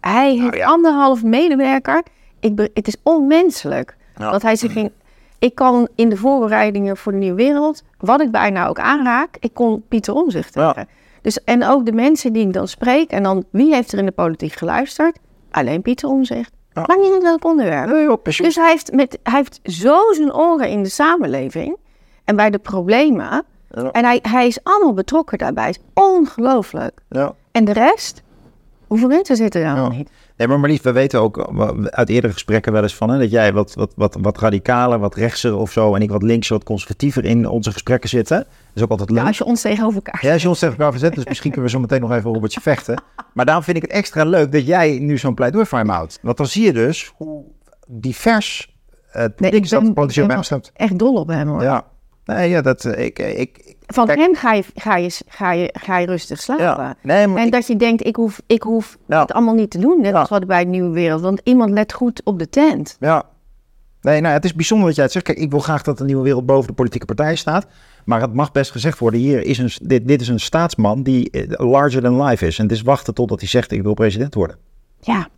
[0.01, 0.67] hij heeft nou, ja.
[0.67, 2.03] anderhalf medewerker.
[2.41, 4.31] Ik, het is onmenselijk ja.
[4.31, 4.93] dat hij zich in
[5.39, 9.55] ik kan in de voorbereidingen voor de Nieuwe Wereld, wat ik bijna ook aanraak, ik
[9.55, 10.89] kon Pieter Omzicht tegen.
[11.23, 14.07] Dus, en ook de mensen die ik dan spreek, en dan wie heeft er in
[14.07, 15.19] de politiek geluisterd?
[15.51, 16.53] Alleen Pieter Omzicht.
[16.73, 16.85] Ja.
[16.87, 18.25] Lang niet in welk onderwerp.
[18.25, 21.77] dus hij heeft, met, hij heeft zo zijn oren in de samenleving
[22.25, 23.45] en bij de problemen.
[23.93, 25.69] En hij, hij is allemaal betrokken daarbij.
[25.69, 27.01] is ongelooflijk.
[27.53, 28.23] En de rest,
[28.87, 30.11] hoeveel mensen zitten er dan niet?
[30.39, 31.51] Nee, maar Marlies, we weten ook
[31.85, 33.11] uit eerdere gesprekken wel eens van...
[33.11, 35.95] Hè, dat jij wat, wat, wat, wat radicaler, wat rechtser of zo...
[35.95, 38.37] en ik wat linkser, wat conservatiever in onze gesprekken zitten.
[38.37, 39.21] Dat is ook altijd leuk.
[39.21, 41.17] Ja, als je ons tegenover elkaar Ja, als je ons tegenover elkaar verzet.
[41.17, 43.03] Dus misschien kunnen we zo meteen nog even Robertje vechten.
[43.35, 46.19] Maar daarom vind ik het extra leuk dat jij nu zo'n pleidooi voor hem houdt.
[46.23, 47.45] Want dan zie je dus hoe
[47.87, 48.77] divers
[49.09, 51.63] uh, nee, ik ben, hem echt dol op hem hoor.
[51.63, 51.85] Ja,
[52.37, 55.99] nee, ja, dat, eh, ik, ik, van hem ga je, ga, je, ga, je, ga
[55.99, 56.97] je rustig slapen.
[57.03, 60.01] en dat je denkt, ik hoef, ik hoef het allemaal niet te doen.
[60.01, 61.21] Net als wat bij de Nieuwe Wereld.
[61.21, 62.97] Want iemand let goed op de tent.
[63.01, 63.25] Ja.
[64.01, 65.25] Nee, nou, het is bijzonder dat jij het zegt.
[65.25, 67.67] Kijk, ik wil graag dat de Nieuwe Wereld boven de politieke partij staat.
[68.05, 71.31] Maar het mag best gezegd worden, hier is een, dit, dit is een staatsman die
[71.31, 72.59] eh, larger than life is.
[72.59, 74.57] En het is wachten totdat hij zegt, ik wil president worden.
[75.01, 75.29] Ja.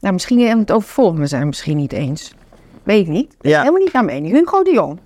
[0.00, 2.34] Nou, misschien hebben we het over volgende zijn misschien niet eens.
[2.82, 3.36] Weet ik niet.
[3.40, 3.58] Ja.
[3.58, 4.32] Helemaal niet aan mening.
[4.32, 4.98] Hugo de Jong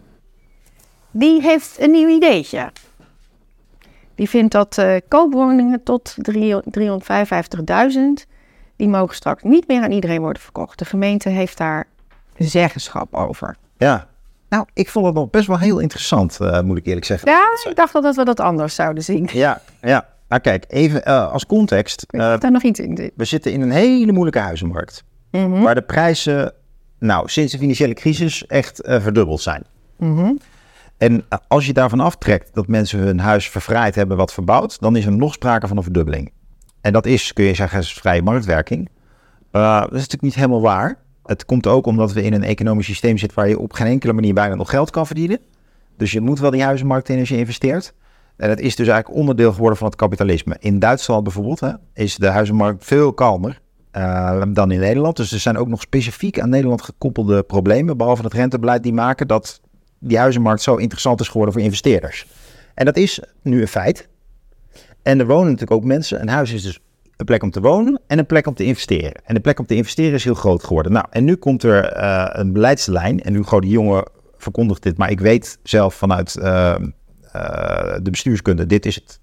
[1.11, 2.73] die heeft een nieuw ideetje.
[4.14, 6.37] Die vindt dat uh, koopwoningen tot 355.000,
[8.77, 10.79] die mogen straks niet meer aan iedereen worden verkocht.
[10.79, 11.87] De gemeente heeft daar
[12.37, 13.57] zeggenschap over.
[13.77, 14.09] Ja,
[14.49, 17.31] nou, ik vond het nog best wel heel interessant, uh, moet ik eerlijk zeggen.
[17.31, 19.29] Ja, ik dacht dat we dat anders zouden zien.
[19.33, 20.09] Ja, ja.
[20.29, 22.07] Nou kijk, even uh, als context.
[22.11, 23.12] Uh, daar nog iets in.
[23.14, 25.05] We zitten in een hele moeilijke huizenmarkt.
[25.31, 25.62] Mm -hmm.
[25.62, 26.53] Waar de prijzen,
[26.99, 29.62] nou, sinds de financiële crisis echt verdubbeld zijn.
[29.97, 30.38] Mm
[30.99, 35.07] en als je daarvan aftrekt dat mensen hun huis verfraaid hebben wat verbouwd, dan is
[35.07, 36.33] er nog sprake van een verdubbeling.
[36.81, 38.89] En dat is, kun je zeggen, vrije marktwerking.
[39.53, 40.99] Uh, dat is natuurlijk niet helemaal waar.
[41.25, 44.13] Het komt ook omdat we in een economisch systeem zitten waar je op geen enkele
[44.13, 45.39] manier bijna nog geld kan verdienen.
[45.97, 47.95] Dus je moet wel die huizenmarkt in als je investeert.
[48.37, 50.57] En het is dus eigenlijk onderdeel geworden van het kapitalisme.
[50.59, 53.61] In Duitsland bijvoorbeeld hè, is de huizenmarkt veel kalmer
[53.93, 55.17] uh, dan in Nederland.
[55.17, 57.97] Dus er zijn ook nog specifiek aan Nederland gekoppelde problemen.
[57.97, 59.61] Behalve het rentebeleid die maken dat
[59.99, 62.27] die huizenmarkt zo interessant is geworden voor investeerders.
[62.75, 64.09] En dat is nu een feit.
[65.03, 66.21] En er wonen natuurlijk ook mensen.
[66.21, 66.81] Een huis is dus
[67.17, 69.13] een plek om te wonen en een plek om te investeren.
[69.25, 70.93] En de plek om te investeren is heel groot geworden.
[70.93, 73.23] Nou, en nu komt er uh, een beleidslijn.
[73.23, 74.05] En nu gewoon die jongen
[74.37, 74.97] verkondigt dit.
[74.97, 76.45] Maar ik weet zelf vanuit uh,
[77.37, 79.21] uh, de bestuurskunde, dit is het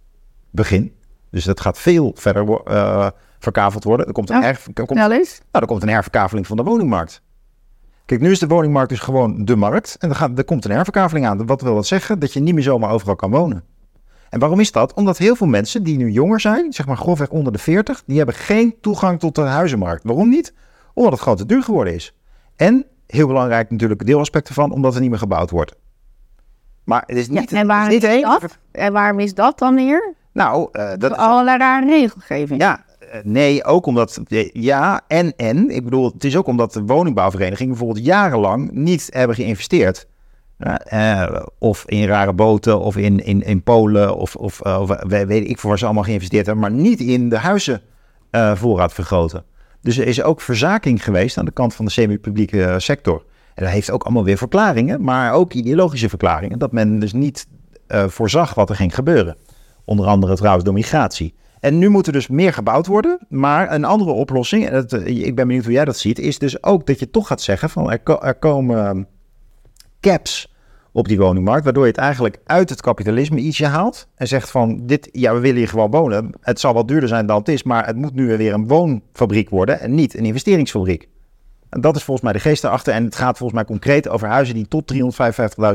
[0.51, 0.93] begin.
[1.29, 2.61] Dus dat gaat veel verder
[3.39, 4.07] verkaveld worden.
[4.07, 7.21] Er komt een, er, komt, nou, er komt een herverkaveling van de woningmarkt.
[8.05, 9.95] Kijk, nu is de woningmarkt dus gewoon de markt.
[9.99, 11.45] En er, gaat, er komt een herverkaveling aan.
[11.45, 12.19] Wat wil dat zeggen?
[12.19, 13.63] Dat je niet meer zomaar overal kan wonen.
[14.29, 14.93] En waarom is dat?
[14.93, 18.17] Omdat heel veel mensen die nu jonger zijn, zeg maar grofweg onder de 40, die
[18.17, 20.03] hebben geen toegang tot de huizenmarkt.
[20.03, 20.53] Waarom niet?
[20.93, 22.13] Omdat het gewoon te duur geworden is.
[22.55, 25.75] En, heel belangrijk natuurlijk, deelaspect ervan, omdat er niet meer gebouwd wordt.
[26.83, 28.57] Maar het is niet, ja, en waarom is, niet is dat?
[28.71, 30.13] En waarom is dat dan weer?
[30.31, 31.17] Nou, uh, dat is...
[31.17, 32.61] Allerlei regelgeving.
[32.61, 32.84] Ja, eh,
[33.23, 34.21] nee, ook omdat,
[34.53, 39.35] ja, en, en, ik bedoel, het is ook omdat de woningbouwverenigingen bijvoorbeeld jarenlang niet hebben
[39.35, 40.07] geïnvesteerd.
[40.93, 45.49] Uh, of in rare boten, of in, in, in Polen, of, of, uh, of weet
[45.49, 49.43] ik voor waar ze allemaal geïnvesteerd hebben, maar niet in de huizenvoorraad vergroten.
[49.81, 53.23] Dus er is ook verzaking geweest aan de kant van de semi-publieke sector.
[53.53, 57.47] En dat heeft ook allemaal weer verklaringen, maar ook ideologische verklaringen, dat men dus niet
[57.87, 59.35] voorzag wat er ging gebeuren.
[59.85, 61.33] Onder andere trouwens door migratie.
[61.65, 63.19] En nu moet er dus meer gebouwd worden.
[63.29, 66.63] Maar een andere oplossing, en eh, ik ben benieuwd hoe jij dat ziet, is dus
[66.63, 69.07] ook dat je toch gaat zeggen van er, komen
[69.99, 70.53] caps
[70.91, 74.85] op die woningmarkt, waardoor je het eigenlijk uit het kapitalisme ietsje haalt en zegt van
[74.85, 76.29] dit, ja, we willen hier gewoon wonen.
[76.41, 79.49] Het zal wat duurder zijn dan het is, maar het moet nu weer een woonfabriek
[79.49, 81.07] worden en niet een investeringsfabriek.
[81.69, 82.93] En dat is volgens mij de geest erachter.
[82.93, 84.99] En het gaat volgens mij concreet over huizen die tot 355.000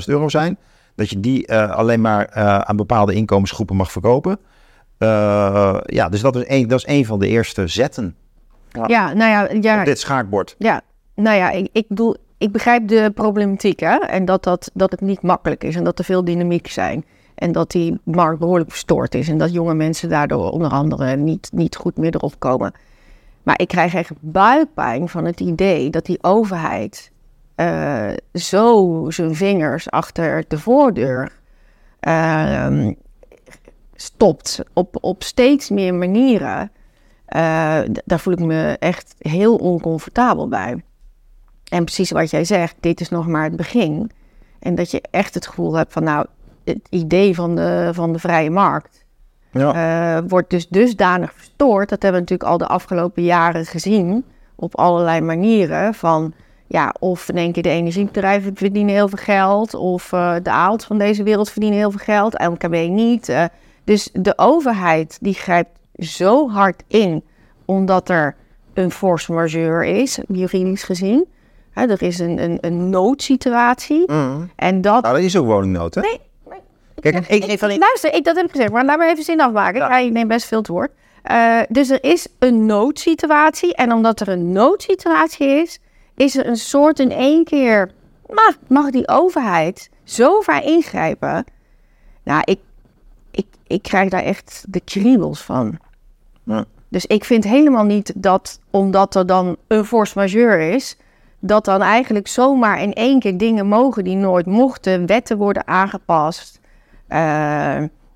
[0.06, 0.58] euro zijn.
[0.94, 4.38] Dat je die uh, alleen maar uh, aan bepaalde inkomensgroepen mag verkopen.
[5.02, 8.16] Uh, ja, dus dat is, een, dat is een van de eerste zetten.
[8.72, 9.78] Ja, ja nou ja, ja.
[9.78, 10.54] Op dit schaakbord.
[10.58, 10.80] Ja,
[11.14, 13.96] nou ja, ik, ik bedoel, ik begrijp de problematiek, hè.
[13.96, 17.04] En dat, dat, dat het niet makkelijk is en dat er veel dynamiek zijn.
[17.34, 19.28] En dat die markt behoorlijk verstoord is.
[19.28, 22.72] En dat jonge mensen daardoor onder andere niet, niet goed meer erop komen.
[23.42, 27.10] Maar ik krijg echt buikpijn van het idee dat die overheid
[27.56, 31.32] uh, zo zijn vingers achter de voordeur
[32.00, 32.88] uh,
[34.00, 36.72] stopt op, op steeds meer manieren.
[37.28, 40.82] Uh, daar voel ik me echt heel oncomfortabel bij.
[41.68, 44.10] En precies wat jij zegt, dit is nog maar het begin.
[44.58, 46.26] En dat je echt het gevoel hebt van, nou,
[46.64, 49.04] het idee van de, van de vrije markt
[49.50, 50.18] ja.
[50.18, 51.88] uh, wordt dus dusdanig verstoord.
[51.88, 55.94] Dat hebben we natuurlijk al de afgelopen jaren gezien op allerlei manieren.
[55.94, 56.32] Van
[56.66, 60.98] ja, of denk je de energiebedrijven verdienen heel veel geld, of uh, de aalt van
[60.98, 63.28] deze wereld verdienen heel veel geld, LKB niet.
[63.84, 67.24] Dus de overheid die grijpt zo hard in,
[67.64, 68.36] omdat er
[68.74, 71.26] een force majeure is, juridisch gezien.
[71.74, 74.12] Er is een, een, een noodsituatie.
[74.12, 74.50] Mm.
[74.56, 75.02] En dat...
[75.02, 76.00] Nou, dat is ook woningnood, hè?
[76.00, 76.60] Nee, nee.
[77.00, 79.40] Kijk, ik, ik, ik, luister, ik, dat heb ik gezegd, maar laat me even zin
[79.40, 79.80] afmaken.
[79.80, 79.98] Ja.
[79.98, 80.90] Ik neem best veel te woord.
[81.30, 83.74] Uh, dus er is een noodsituatie.
[83.74, 85.80] En omdat er een noodsituatie is,
[86.16, 87.90] is er een soort in één keer.
[88.26, 91.44] Maar mag die overheid zo ver ingrijpen?
[92.24, 92.58] Nou, ik,
[93.70, 95.78] ik, krijg daar echt de kriebels van.
[96.88, 100.96] Dus ik vind helemaal niet dat, omdat er dan een force majeure is,
[101.38, 106.60] dat dan eigenlijk zomaar in één keer dingen mogen die nooit mochten, wetten worden aangepast.
[107.08, 107.18] Uh,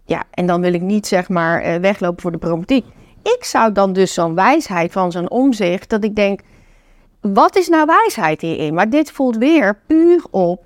[0.05, 2.85] ja, en dan wil ik niet zeg maar uh, weglopen voor de problematiek.
[3.23, 6.41] Ik zou dan dus zo'n wijsheid van zo'n omzicht, dat ik denk,
[7.21, 8.75] wat is nou wijsheid hierin?
[8.75, 10.65] Maar dit voelt weer puur op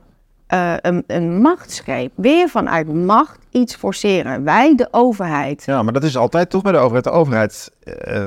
[0.54, 2.12] uh, een, een machtsgreep.
[2.14, 4.44] Weer vanuit macht iets forceren.
[4.44, 5.64] Wij, de overheid.
[5.66, 7.04] Ja, maar dat is altijd toch bij de overheid.
[7.04, 7.70] De overheid
[8.08, 8.26] uh,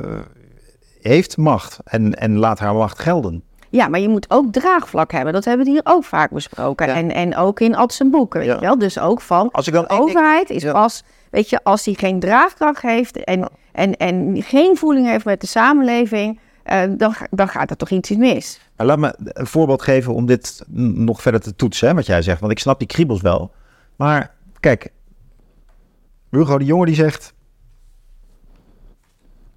[1.02, 3.44] heeft macht en, en laat haar macht gelden.
[3.70, 5.34] Ja, maar je moet ook draagvlak hebben.
[5.34, 6.88] Dat hebben we hier ook vaak besproken.
[6.88, 6.94] Ja.
[6.96, 8.56] En, en ook in Adsenboeken, weet ja.
[8.56, 8.78] je wel.
[8.78, 10.72] Dus ook van, als ik dan de overheid is ja.
[10.72, 11.04] pas...
[11.30, 15.48] Weet je, als die geen draagkracht heeft en, en, en geen voeling heeft met de
[15.48, 16.40] samenleving...
[16.65, 18.60] Uh, dan, dan gaat er toch iets mis.
[18.76, 22.39] Laat me een voorbeeld geven om dit nog verder te toetsen, hè, wat jij zegt.
[22.39, 23.52] Want ik snap die kriebels wel.
[23.95, 24.91] Maar kijk,
[26.30, 27.34] Hugo de Jonge die zegt...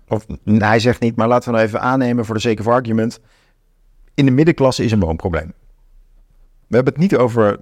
[0.09, 3.21] Of hij zegt niet, maar laten we nou even aannemen voor de sake of argument.
[4.15, 5.53] In de middenklasse is een woonprobleem.
[6.67, 7.61] We hebben het niet over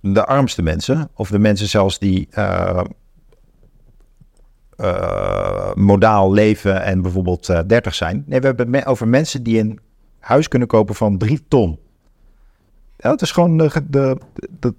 [0.00, 1.10] de armste mensen.
[1.14, 2.28] Of de mensen zelfs die...
[2.38, 2.84] Uh,
[4.80, 8.24] uh, modaal leven en bijvoorbeeld uh, 30 zijn.
[8.26, 9.80] Nee, we hebben het over mensen die een
[10.18, 11.78] huis kunnen kopen van 3 ton.
[12.96, 14.16] Ja, is gewoon de, de,
[14.60, 14.74] de,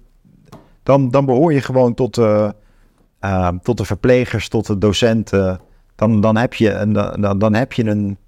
[0.82, 2.50] dan, dan behoor je gewoon tot, uh,
[3.62, 5.60] tot de verplegers, tot de docenten.
[5.94, 8.18] Dan, dan, heb je een, dan, dan, heb je een,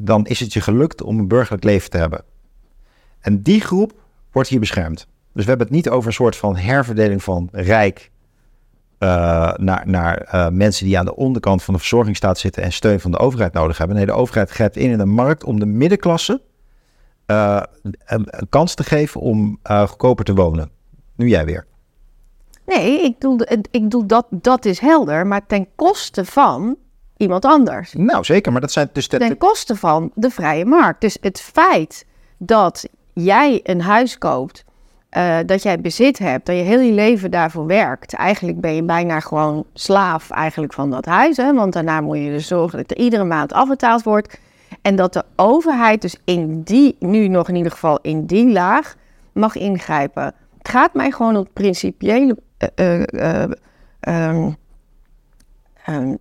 [0.00, 2.22] dan is het je gelukt om een burgerlijk leven te hebben.
[3.20, 3.92] En die groep
[4.32, 5.06] wordt hier beschermd.
[5.32, 8.10] Dus we hebben het niet over een soort van herverdeling van rijk
[8.98, 13.00] uh, naar, naar uh, mensen die aan de onderkant van de verzorgingsstaat zitten en steun
[13.00, 13.96] van de overheid nodig hebben.
[13.96, 16.40] Nee, de overheid grijpt in in de markt om de middenklasse
[17.26, 20.70] uh, een, een, kans te geven om goedkoper te wonen.
[21.16, 21.66] Nu jij weer.
[22.66, 26.76] Nee, ik bedoel, ik bedoel dat, dat is helder, maar ten koste van
[27.16, 27.92] iemand anders.
[27.92, 29.08] Nou, zeker, maar dat zijn dus...
[29.08, 31.00] De, ten koste van de vrije markt.
[31.00, 32.06] Dus het feit
[32.38, 34.64] dat jij een huis koopt
[35.16, 38.14] uh, dat jij bezit hebt, dat je heel je leven daarvoor werkt.
[38.14, 41.36] Eigenlijk ben je bijna gewoon slaaf eigenlijk van dat huis.
[41.36, 41.54] Hè?
[41.54, 44.38] Want daarna moet je dus zorgen dat er iedere maand afbetaald wordt.
[44.82, 48.94] En dat de overheid dus in die, nu nog in ieder geval in die laag,
[49.32, 50.24] mag ingrijpen.
[50.58, 52.36] Het gaat mij gewoon om principiële
[52.76, 53.42] uh, uh,
[54.00, 54.56] um,
[55.88, 56.18] um,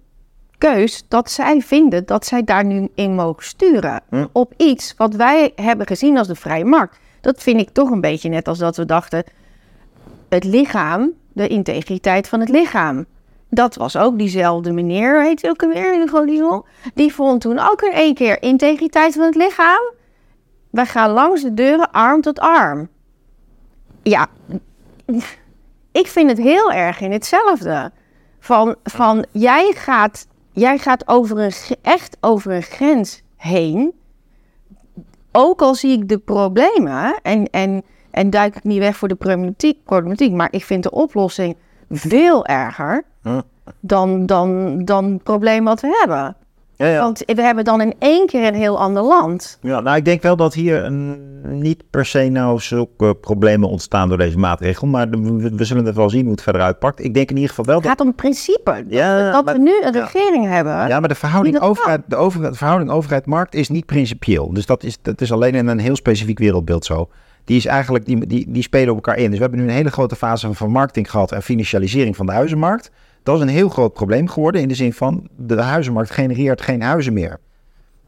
[0.58, 4.02] keus dat zij vinden dat zij daar nu in mogen sturen.
[4.10, 4.26] Hm.
[4.32, 7.00] Op iets wat wij hebben gezien als de vrije markt.
[7.24, 9.24] Dat vind ik toch een beetje net als dat we dachten:
[10.30, 13.06] het lichaam, de integriteit van het lichaam.
[13.50, 16.66] Dat was ook diezelfde meneer, heet hij ook alweer, Hugo de.
[16.94, 19.92] Die vond toen ook in één keer integriteit van het lichaam.
[20.70, 22.90] Wij gaan langs de deuren arm tot arm.
[24.02, 24.28] Ja,
[25.92, 27.92] ik vind het heel erg in hetzelfde.
[28.40, 33.94] Van, van jij, gaat, jij gaat over een, echt over een grens heen
[35.36, 39.15] ook al zie ik de problemen en, en, en duik ik niet weg voor de
[39.15, 41.58] problematiek, problematiek maar ik vind de oplossing
[41.89, 43.04] veel erger
[43.80, 46.36] dan, dan, dan het probleem wat we hebben.
[46.76, 47.00] Ja, ja.
[47.00, 49.58] Want we hebben dan in één keer een heel ander land.
[49.62, 51.18] Ja, nou, ik denk wel dat hier een,
[51.62, 54.88] niet per se nou zulke problemen ontstaan door deze maatregel.
[54.88, 57.04] Maar we, we zullen het wel zien hoe het verder uitpakt.
[57.04, 57.92] Ik denk in ieder geval wel Het dat...
[57.92, 58.72] gaat om het principe.
[58.72, 60.88] Dat, Ja, dat maar- we nu een regering hebben.
[60.88, 64.54] Ja, maar de verhouding, dat overheid, over, verhouding overheid-markt is niet principieel.
[64.54, 67.10] Dus dat is, dat is alleen in een heel specifiek wereldbeeld zo.
[67.46, 69.26] Die, is eigenlijk, die, die, die spelen op elkaar in.
[69.30, 72.32] Dus we hebben nu een hele grote fase van marketing gehad en financialisering van de
[72.32, 72.92] huizenmarkt.
[73.24, 76.82] Dat is een heel groot probleem geworden in de zin van de huizenmarkt genereert geen
[76.82, 77.40] huizen meer.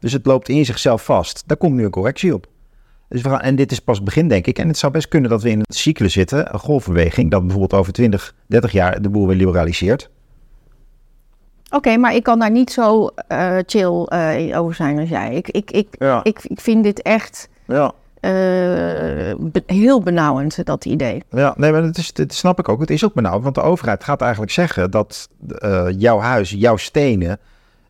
[0.00, 1.42] Dus het loopt in zichzelf vast.
[1.46, 2.46] Daar komt nu een correctie op.
[3.08, 4.58] Dus we gaan, en dit is pas het begin, denk ik.
[4.58, 7.80] En het zou best kunnen dat we in een cyclus zitten, een golfbeweging, dat bijvoorbeeld
[7.80, 10.10] over 20, 30 jaar de boel weer liberaliseert.
[11.70, 15.34] Oké, maar ik kan daar niet zo uh, chill uh, over zijn als jij.
[15.34, 16.20] Ik, ik, ik, Ja.
[16.24, 17.92] ik, ik vind dit echt Ja.
[18.26, 21.22] Eh, be- heel benauwend, dat idee.
[21.30, 22.80] Ja, nee, maar dat, is, dat snap ik ook.
[22.80, 26.76] Het is ook benauwd, want de overheid gaat eigenlijk zeggen dat eh, jouw huis, jouw
[26.76, 27.38] stenen,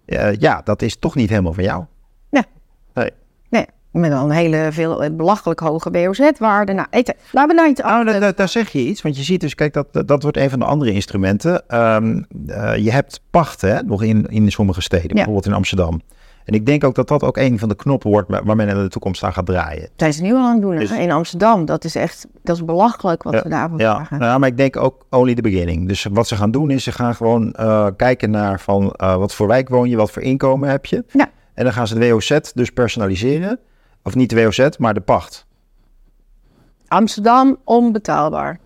[0.04, 1.84] eh, ja, dat is toch niet helemaal van jou.
[3.50, 6.72] Nee, met al een hele veel belachelijk hoge WOZ-waarde.
[6.72, 8.18] Nou, eten, laten we nou iets Nou, af.
[8.20, 10.58] daar, daar- zeg je iets, want je ziet dus, kijk, dat, dat wordt een van
[10.58, 11.68] de andere instrumenten.
[11.68, 16.00] Ehm, eh, je hebt pacht, hè, nog in, in sommige steden, bijvoorbeeld in Amsterdam.
[16.46, 18.74] En ik denk ook dat dat ook een van de knoppen wordt waar men in
[18.82, 19.88] de toekomst aan gaat draaien.
[19.96, 20.76] zijn ze nu al aan het doen?
[20.76, 21.64] Dus- in Amsterdam.
[21.64, 24.18] Dat is echt, dat is belachelijk wat Ja, we daarvoor Ja, vragen.
[24.18, 25.88] nou, maar ik denk ook only the beginning.
[25.88, 29.34] Dus wat ze gaan doen is, ze gaan gewoon eh, kijken naar van eh, wat
[29.34, 31.04] voor wijk woon je, wat voor inkomen heb je.
[31.12, 31.28] Ja.
[31.54, 33.58] En dan gaan ze de WOZ dus personaliseren.
[34.02, 35.46] Of niet de WOZ, maar de pacht.
[36.88, 38.58] Amsterdam onbetaalbaar.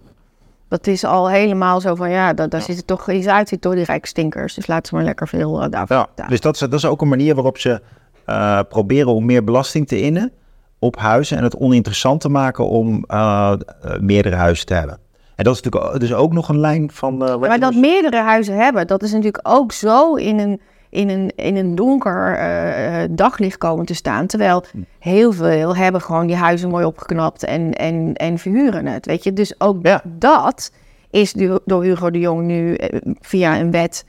[0.71, 3.75] Dat is al helemaal zo van ja, dat, daar zitten toch iets uit zit door
[3.75, 4.55] die rijkstinkers.
[4.55, 7.01] Dus laten ze maar lekker veel uh, daarvoor Ja, dus dat is, dat is ook
[7.01, 7.81] een manier waarop ze
[8.25, 10.33] eh, proberen om meer belasting te innen
[10.79, 13.53] op huizen en het oninteressant te maken om eh,
[14.01, 14.99] meerdere huizen te hebben.
[15.37, 17.17] En dat is natuurlijk dus ook nog een lijn van...
[17.17, 21.33] maar dat dus- meerdere huizen hebben, dat is natuurlijk ook zo in een, in een,
[21.37, 24.27] in een donker eh, eh, daglicht komen te staan.
[24.27, 24.79] Terwijl Hm.
[24.99, 29.07] heel veel hebben gewoon die huizen mooi opgeknapt en, en, en verhuren het.
[29.07, 30.03] Weet je, dus ook Ja.
[30.05, 30.71] dat
[31.11, 34.05] is door Hugo de Jong nu eh, via een wet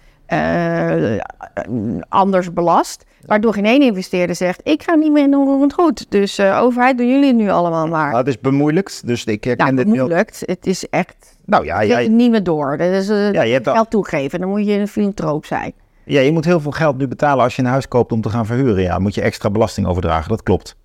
[2.09, 3.05] anders belast.
[3.25, 6.05] Waardoor geen één investeerder zegt: Ik ga niet meer in onroerend goed.
[6.09, 8.11] Dus overheid, doen jullie het nu allemaal maar.
[8.11, 9.95] Ah, het is bemoeilijkt, dus ik herken nou, dit heel...
[9.95, 10.35] moeilijk.
[10.45, 11.35] Het is echt.
[11.45, 12.77] Nou ja, het niet meer door.
[12.77, 14.39] Dat is ja, je hebt al- geld toegeven.
[14.39, 15.73] Dan moet je een filantroop zijn.
[16.11, 18.29] Ja, je moet heel veel geld nu betalen als je een huis koopt om te
[18.29, 18.83] gaan verhuren.
[18.83, 20.75] Ja, moet je extra belasting overdragen, dat klopt.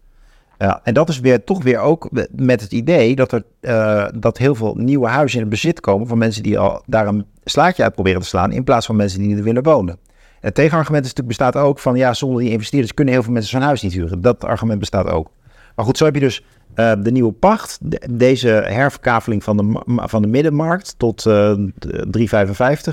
[0.59, 4.39] Ja, en dat is weer toch weer ook met het idee dat er eh, dat
[4.39, 7.83] heel veel nieuwe huizen in het bezit komen van mensen die al daar een slaatje
[7.83, 9.99] uit proberen te slaan, in plaats van mensen die er willen wonen.
[10.17, 13.33] En het tegenargument is natuurlijk bestaat ook van ja, zonder die investeerders kunnen heel veel
[13.33, 14.21] mensen zo'n huis niet huren.
[14.21, 15.31] Dat argument bestaat ook.
[15.77, 19.81] Maar goed, zo heb je dus eh, de nieuwe pacht, de- deze herverkaveling van de,
[20.07, 22.29] van de middenmarkt tot eh, de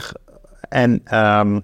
[0.01, 0.11] 3,55.
[0.69, 1.59] En ehm,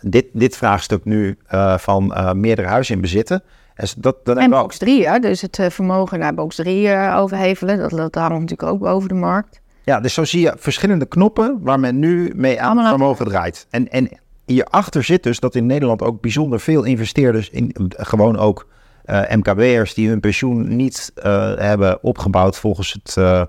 [0.00, 3.42] dit, dit vraagstuk nu eh, van eh, meerdere huizen in bezitten.
[3.78, 5.18] En dat, dat En box 3, hè?
[5.18, 7.78] dus het eh, vermogen naar box 3 eh, overhevelen.
[7.78, 9.60] Dat, dat hangt natuurlijk ook boven de markt.
[9.84, 13.66] Ja, dus zo zie je verschillende knoppen waar men nu mee aan Allemaal vermogen draait.
[13.70, 14.08] En, en
[14.44, 18.66] hierachter zit dus dat in Nederland ook bijzonder veel investeerders, in, gewoon ook
[19.04, 21.12] eh, MKB'ers, die hun pensioen niet
[21.56, 23.46] hebben opgebouwd volgens het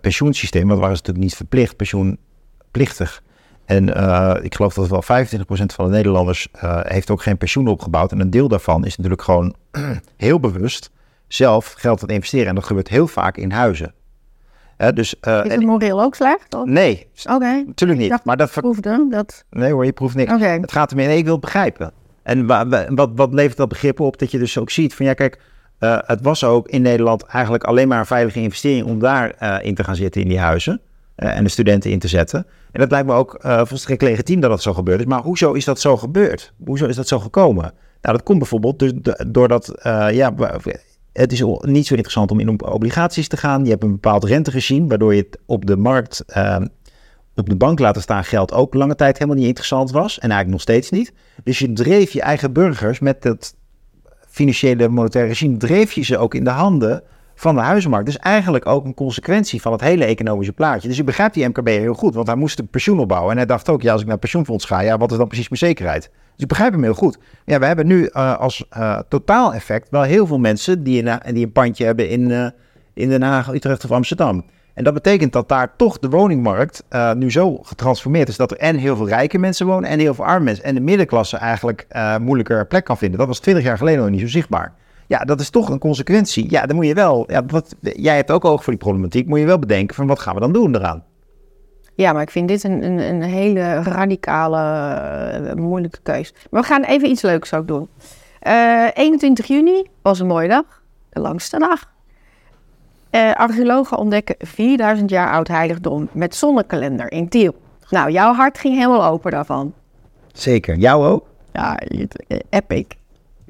[0.00, 0.68] pensioensysteem.
[0.68, 3.21] Want waren ze natuurlijk niet verplicht, pensioenplichtig.
[3.64, 5.06] En eh, ik geloof dat wel 25%
[5.46, 8.12] van de Nederlanders eh, heeft ook geen pensioen opgebouwd.
[8.12, 9.54] En een deel daarvan is natuurlijk gewoon
[10.16, 10.90] heel bewust
[11.28, 12.46] zelf geld aan het investeren.
[12.48, 13.94] En dat gebeurt heel vaak in huizen.
[14.94, 16.54] Dus, eh, Is het moreel ook slecht?
[16.54, 16.64] Of?
[16.64, 18.24] Nee, Oké, natuurlijk niet.
[18.24, 19.44] Maar dat proefde dat.
[19.50, 20.30] Nee hoor, je proeft niks.
[20.60, 21.92] Het gaat ermee, nee, ik wil het begrijpen.
[22.22, 24.18] En wa- wa- wat, wat levert dat begrip op?
[24.18, 25.40] Dat je dus ook ziet van ja, kijk,
[26.06, 29.74] het was ook in Nederland eigenlijk alleen maar een veilige investering om daar eh, in
[29.74, 30.80] te gaan zitten in die huizen.
[31.22, 32.46] Eh, en de studenten in te zetten.
[32.72, 35.06] En dat lijkt me ook eh volstrekt legitiem dat dat zo gebeurd is.
[35.06, 36.52] Maar hoezo is dat zo gebeurd?
[36.64, 37.72] Hoezo is dat zo gekomen?
[38.00, 40.34] Nou, dat komt bijvoorbeeld dus do- doordat, eh, ja,
[41.12, 43.64] het is niet zo interessant om in obligaties te gaan.
[43.64, 46.24] Je hebt een bepaald renteregime, waardoor je het op de markt
[47.34, 50.18] op de bank laten staan geld ook lange tijd helemaal niet interessant was.
[50.18, 51.12] En eigenlijk nog steeds niet.
[51.44, 53.54] Dus je dreef je eigen burgers met dat
[54.28, 57.02] financiële monetaire regime, dreef je ze ook in de handen
[57.42, 58.06] van de huizenmarkt.
[58.06, 60.88] Dus eigenlijk ook een consequentie van het hele economische plaatje.
[60.88, 63.30] Dus ik begrijp die MKB heel goed, want hij moest een pensioen opbouwen.
[63.30, 65.48] En hij dacht ook, ja, als ik naar pensioenfonds ga, ja, wat is dan precies
[65.48, 66.02] mijn zekerheid?
[66.02, 67.18] Dus ik begrijp hem heel goed.
[67.44, 71.34] Ja, we hebben nu eh, als eh totaal effect wel heel veel mensen die een,
[71.34, 72.46] die een pandje hebben in, eh,
[72.94, 74.44] in Den Haag, Utrecht of Amsterdam.
[74.74, 78.56] En dat betekent dat daar toch de woningmarkt eh, nu zo getransformeerd is dat er
[78.56, 80.64] en heel veel rijke mensen wonen en heel veel arme mensen.
[80.64, 83.18] En de middenklasse eigenlijk eh, moeilijker plek kan vinden.
[83.18, 84.72] Dat was 20 jaar geleden nog niet zo zichtbaar.
[85.06, 86.50] Ja, dat is toch een consequentie.
[86.50, 89.38] Ja, dan moet je wel, ja, wat, jij hebt ook oog voor die problematiek, moet
[89.38, 91.04] je wel bedenken van wat gaan we dan doen eraan?
[91.94, 94.60] Ja, maar ik vind dit een, een, een hele radicale,
[95.48, 96.34] eh, moeilijke keus.
[96.50, 97.88] Maar we gaan even iets leuks ook doen.
[98.38, 101.90] Eh, 21 juni was een mooie dag, de langste dag.
[103.10, 107.54] Eh, archeologen ontdekken 4000 jaar oud heiligdom met zonnekalender in Tiel.
[107.88, 109.74] Nou, jouw hart ging helemaal open daarvan.
[110.32, 110.76] Zeker.
[110.76, 111.26] Jou ook?
[111.52, 111.78] Ja,
[112.48, 112.86] epic.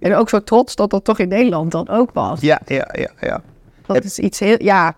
[0.02, 2.40] En ook zo trots dat dat toch in Nederland dan ook was.
[2.40, 3.42] Ja, ja, ja, ja.
[3.86, 4.94] Dat is iets heel, ja,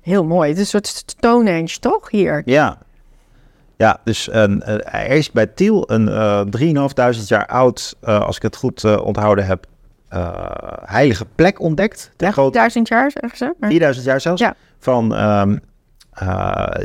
[0.00, 0.48] heel mooi.
[0.48, 2.42] Het is een soort Stonehenge, toch, hier?
[2.44, 2.78] Ja.
[3.76, 8.56] Ja, dus een, er is bij Tiel een uh, 3.500 jaar oud, als ik het
[8.56, 9.66] goed onthouden heb,
[10.84, 12.10] heilige plek ontdekt.
[12.16, 13.54] 1000 jaar, zeggen ze?
[13.60, 14.40] 4000 jaar zelfs.
[14.40, 14.54] Ja.
[14.78, 15.60] Van, um,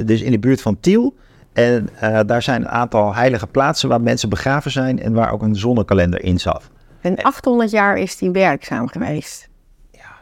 [0.05, 1.15] dus in de buurt van Tiel.
[1.53, 1.89] En
[2.25, 6.23] daar zijn een aantal heilige plaatsen waar mensen begraven zijn en waar ook een zonnekalender
[6.23, 6.69] in zat.
[7.05, 9.49] En 800 jaar is die werkzaam geweest.
[9.91, 10.15] Ja.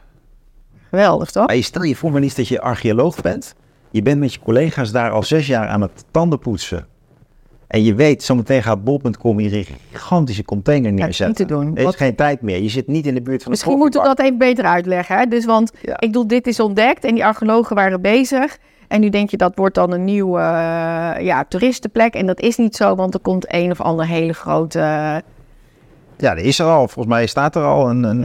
[0.90, 1.48] Geweldig, toch?
[1.48, 3.56] Maar je stel je voor maar niet dat je archeoloog bent.
[3.92, 6.88] Je bent met je collega's daar al zes jaar aan het tandenpoetsen.
[7.68, 11.28] En je weet, zometeen gaat bol.com hier een gigantische container neerzetten.
[11.28, 11.78] niet te doen.
[11.78, 12.62] Er is geen tijd meer.
[12.62, 15.18] Je zit niet in de buurt van Misschien moeten we dat even beter uitleggen.
[15.18, 15.26] Hè?
[15.26, 18.58] Dus, want ik bedoel, dit is ontdekt en die archeologen waren bezig.
[18.88, 22.14] En nu denk je dat wordt dan een nieuwe uh, ja, toeristenplek.
[22.14, 24.80] En dat is niet zo, want er komt een of ander hele grote
[26.24, 26.88] ja, er is er al.
[26.88, 28.04] Volgens mij staat er al een.
[28.04, 28.24] een,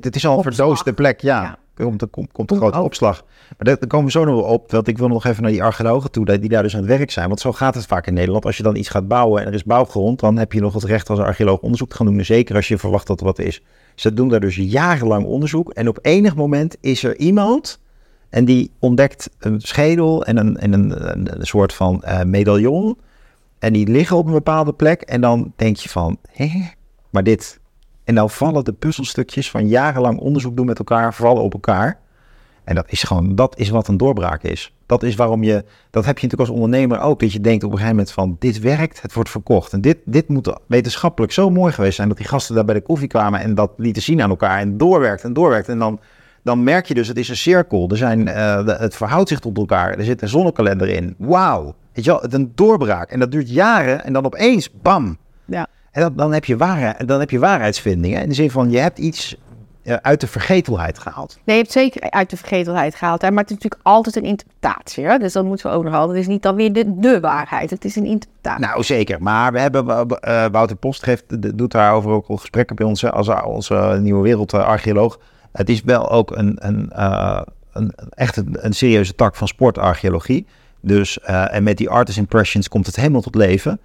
[0.00, 1.42] het, is al een verdoosde plek, ja.
[1.42, 1.58] ja.
[1.74, 3.24] Komt, komt, komt een grote opslag.
[3.58, 4.70] Maar daar, komen we zo nog op.
[4.70, 7.10] Want ik wil nog even naar die archeologen toe, die daar dus aan het werk
[7.10, 7.28] zijn.
[7.28, 8.44] Want zo gaat het vaak in Nederland.
[8.44, 10.84] Als je dan iets gaat bouwen en er is bouwgrond, dan heb je nog het
[10.84, 12.24] recht als archeoloog onderzoek te gaan doen.
[12.24, 13.62] Zeker als je verwacht dat er wat is.
[13.94, 15.72] Ze doen daar dus jarenlang onderzoek.
[15.72, 17.80] En op enig moment is er iemand.
[18.30, 22.98] En die ontdekt een schedel en een, en een, een, soort van uh, medaillon.
[23.58, 25.00] En die liggen op een bepaalde plek.
[25.00, 26.70] En dan denk je van, hé,
[27.12, 27.60] maar dit.
[28.04, 32.00] En dan vallen de puzzelstukjes van jarenlang onderzoek doen met elkaar, vallen op elkaar.
[32.64, 34.74] En dat is gewoon, dat is wat een doorbraak is.
[34.86, 37.70] Dat is waarom je, dat heb je natuurlijk als ondernemer ook, dat je denkt op
[37.70, 39.72] een gegeven moment van, dit werkt, het wordt verkocht.
[39.72, 42.80] En dit, dit moet wetenschappelijk zo mooi geweest zijn, dat die gasten daar bij de
[42.80, 45.68] koffie kwamen en dat lieten zien aan elkaar en doorwerkt en doorwerkt.
[45.68, 46.00] En dan,
[46.42, 47.88] dan merk je dus, het is een cirkel.
[47.90, 49.98] Er zijn, uh, het verhoudt zich tot elkaar.
[49.98, 51.14] Er zit een zonnekalender in.
[51.18, 51.74] Wauw.
[51.92, 53.10] Weet je wel, het een doorbraak.
[53.10, 55.16] En dat duurt jaren en dan opeens, bam.
[55.44, 55.66] Ja.
[55.92, 58.22] En dan, dan, heb je waarheid, dan heb je waarheidsvindingen.
[58.22, 59.36] In de zin van, je hebt iets
[59.82, 61.38] uh, uit de vergetelheid gehaald.
[61.44, 63.22] Nee, je hebt zeker uit de vergetelheid gehaald.
[63.22, 63.30] Hè?
[63.30, 65.04] Maar het is natuurlijk altijd een interpretatie.
[65.04, 65.18] Hè?
[65.18, 66.10] Dus dat moeten we ook nog altijd.
[66.10, 67.70] Het is niet dan weer de, de waarheid.
[67.70, 68.66] Het is een interpretatie.
[68.66, 69.22] Nou, zeker.
[69.22, 73.28] Maar we hebben, uh, Wouter Post geeft, doet daarover ook al gesprekken bij ons als
[73.28, 75.18] onze nieuwe wereldarcheoloog.
[75.52, 77.40] Het is wel ook een, een, uh,
[77.72, 80.46] een echt een, een, serieuze tak van sportarcheologie.
[80.80, 83.80] Dus, en met die artist impressions komt het helemaal tot leven.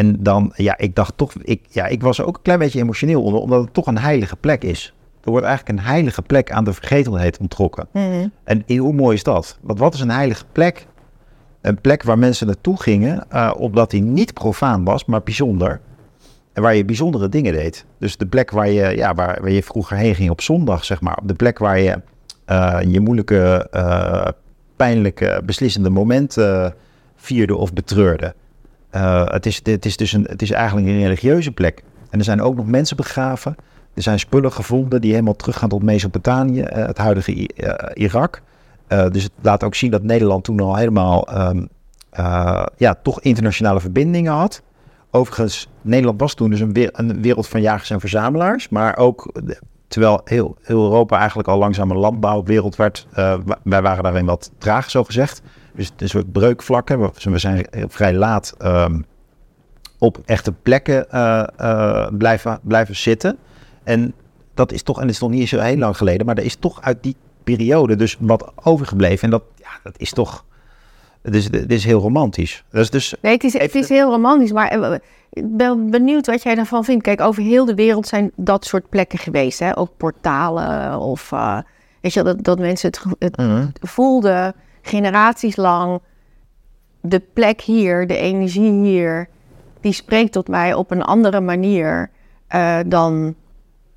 [0.00, 3.22] En dan, ja, ik dacht toch, ik, ja, ik was ook een klein beetje emotioneel
[3.22, 4.94] onder, omdat het toch een heilige plek is.
[5.24, 7.88] Er wordt eigenlijk een heilige plek aan de vergetelheid onttrokken.
[7.92, 8.28] Mhm.
[8.44, 9.58] En hoe mooi is dat?
[9.60, 10.86] Want wat is een heilige plek?
[11.60, 15.80] Een plek waar mensen naartoe gingen, uh, omdat die niet profaan was, maar bijzonder.
[16.52, 17.84] En waar je bijzondere dingen deed.
[17.98, 21.00] Dus de plek waar je, ja, waar, waar je vroeger heen ging op zondag, zeg
[21.00, 21.16] maar.
[21.16, 22.00] Op de plek waar je
[22.46, 24.26] uh, je moeilijke, uh,
[24.76, 26.74] pijnlijke, beslissende momenten
[27.16, 28.34] vierde of betreurde.
[28.94, 31.82] Uh, het, is, het, is dus een, het is eigenlijk een religieuze plek.
[32.10, 33.56] En er zijn ook nog mensen begraven.
[33.94, 38.42] Er zijn spullen gevonden die helemaal teruggaan tot Mesopotamië, uh, het huidige uh, Irak.
[38.88, 41.68] dus het laat ook zien dat Nederland toen al helemaal um,
[42.76, 44.62] ja, toch internationale verbindingen had.
[45.10, 48.68] Overigens, Nederland was toen dus een, een wereld van jagers en verzamelaars.
[48.68, 49.32] Maar ook,
[49.88, 53.06] terwijl heel, heel Europa eigenlijk al langzaam een landbouwwereld werd,
[53.62, 55.42] wij waren daarin wat traag, zo gezegd.
[55.74, 57.00] Dus een soort breukvlakken.
[57.00, 59.04] We zijn vrij laat um,
[59.98, 63.38] op echte plekken uh, uh, blijven, blijven zitten.
[63.84, 64.14] En
[64.54, 66.56] dat is toch, en het is nog niet zo heel lang geleden, maar er is
[66.56, 69.24] toch uit die periode dus wat overgebleven.
[69.24, 70.44] En dat, ja, dat is toch.
[71.22, 72.64] Het is, het is heel romantisch.
[72.70, 74.98] Dat is dus nee, het is, het is heel romantisch, maar eh,
[75.30, 77.02] ik ben benieuwd wat jij daarvan vindt.
[77.02, 79.58] Kijk, over heel de wereld zijn dat soort plekken geweest.
[79.58, 79.78] Hè?
[79.78, 81.58] Ook portalen of uh,
[82.00, 83.66] weet je, dat, dat mensen het, het mhm.
[83.80, 86.00] voelden generaties lang
[87.00, 89.28] de plek hier, de energie hier,
[89.80, 92.10] die spreekt tot mij op een andere manier
[92.54, 93.34] uh, dan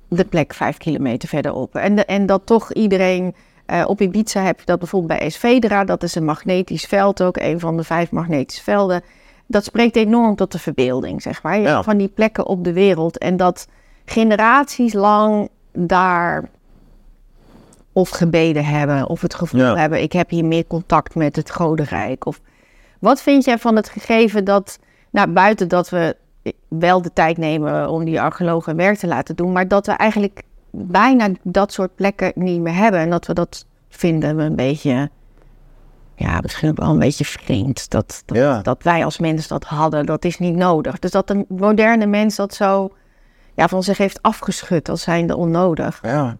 [0.08, 1.74] de plek vijf kilometer verderop.
[1.74, 3.34] En, de, en dat toch iedereen.
[3.66, 5.84] Uh, op Ibiza heb je dat bijvoorbeeld bij Esvedra.
[5.84, 9.02] Dat is een magnetisch veld ook, een van de vijf magnetische velden.
[9.46, 11.58] Dat spreekt enorm tot de verbeelding, zeg maar.
[11.60, 11.82] Ja.
[11.82, 13.18] Van die plekken op de wereld.
[13.18, 13.68] En dat
[14.04, 16.48] generaties lang daar
[17.94, 22.26] of gebeden hebben of het gevoel hebben, ik heb hier meer contact met het Godenrijk.
[22.26, 22.40] Of
[22.98, 24.78] wat vind jij van het gegeven dat,
[25.10, 26.16] nou, buiten dat we
[26.68, 30.42] wel de tijd nemen om die archeologen werk te laten doen, maar dat we eigenlijk
[30.70, 35.10] bijna dat soort plekken niet meer hebben en dat we dat vinden we een beetje,
[36.14, 37.90] ja, misschien ook wel een beetje vreemd.
[37.90, 40.98] Dat, dat, dat wij als mens dat hadden, dat is niet nodig.
[40.98, 42.90] Dus dat een moderne mens dat zo
[43.54, 45.98] ja, van zich heeft afgeschud als zijnde onnodig.
[46.02, 46.36] Ja,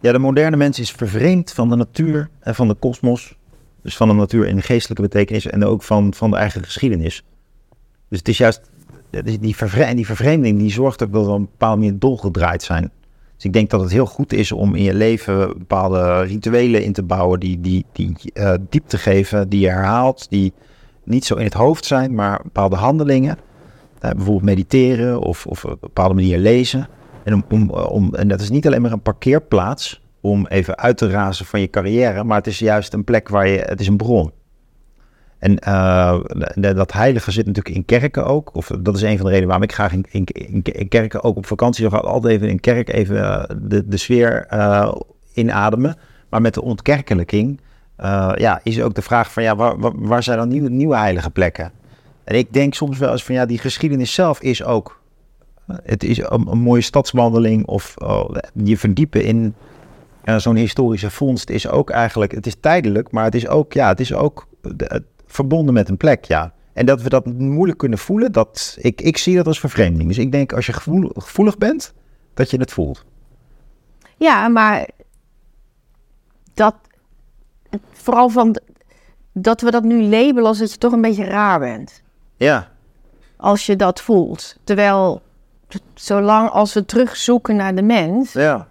[0.00, 3.36] ja, de moderne mens is vervreemd van de natuur en van de kosmos.
[3.82, 7.24] Dus van de natuur in geestelijke betekenis en ook van, van de eigen geschiedenis.
[8.08, 8.70] Dus het is juist
[9.40, 12.90] die, vervre die vervreemding die zorgt ook dat we op een bepaalde manier dolgedraaid zijn.
[13.34, 16.92] Dus ik denk dat het heel goed is om in je leven bepaalde rituelen in
[16.92, 20.52] te bouwen die, die, die uh, diepte geven, die je herhaalt, die
[21.04, 23.38] niet zo in het hoofd zijn, maar bepaalde handelingen.
[24.00, 26.88] bijvoorbeeld mediteren of, of op een bepaalde manier lezen.
[27.26, 30.96] En, om, om, om, en dat is niet alleen maar een parkeerplaats om even uit
[30.96, 33.86] te razen van je carrière, maar het is juist een plek waar je, het is
[33.86, 34.32] een bron.
[35.38, 36.20] En uh,
[36.54, 38.54] dat heilige zit natuurlijk in kerken ook.
[38.54, 41.36] Of dat is een van de redenen waarom ik graag in, in, in kerken ook
[41.36, 41.96] op vakantie ga.
[41.96, 44.92] Altijd even in kerk even uh, de, de sfeer uh,
[45.32, 45.96] inademen.
[46.28, 47.60] Maar met de ontkerkelijking
[48.34, 51.72] ja, is ook de vraag van ja, waar, waar zijn dan nieuwe, nieuwe heilige plekken?
[52.24, 55.04] En ik denk soms wel eens van ja, die geschiedenis zelf is ook.
[55.66, 59.54] Het is een, een mooie stadswandeling of oh, je verdiepen in
[60.36, 64.00] zo'n historische vondst is ook eigenlijk, het is tijdelijk, maar het is ook, ja, het
[64.00, 66.52] is ook de, verbonden met een plek, ja.
[66.72, 70.08] En dat we dat moeilijk kunnen voelen, dat, ik, ik zie dat als vervreemding.
[70.08, 71.94] Dus ik denk als je gevoelig, gevoelig bent,
[72.34, 73.04] dat je het voelt.
[74.16, 74.88] Ja, maar
[76.54, 76.74] dat,
[77.92, 78.60] vooral van,
[79.32, 82.02] dat we dat nu labelen als het toch een beetje raar bent.
[82.36, 82.70] Ja.
[83.36, 84.56] Als je dat voelt.
[84.64, 85.22] Terwijl,
[85.94, 88.66] zolang als we terugzoeken naar de mens, ja.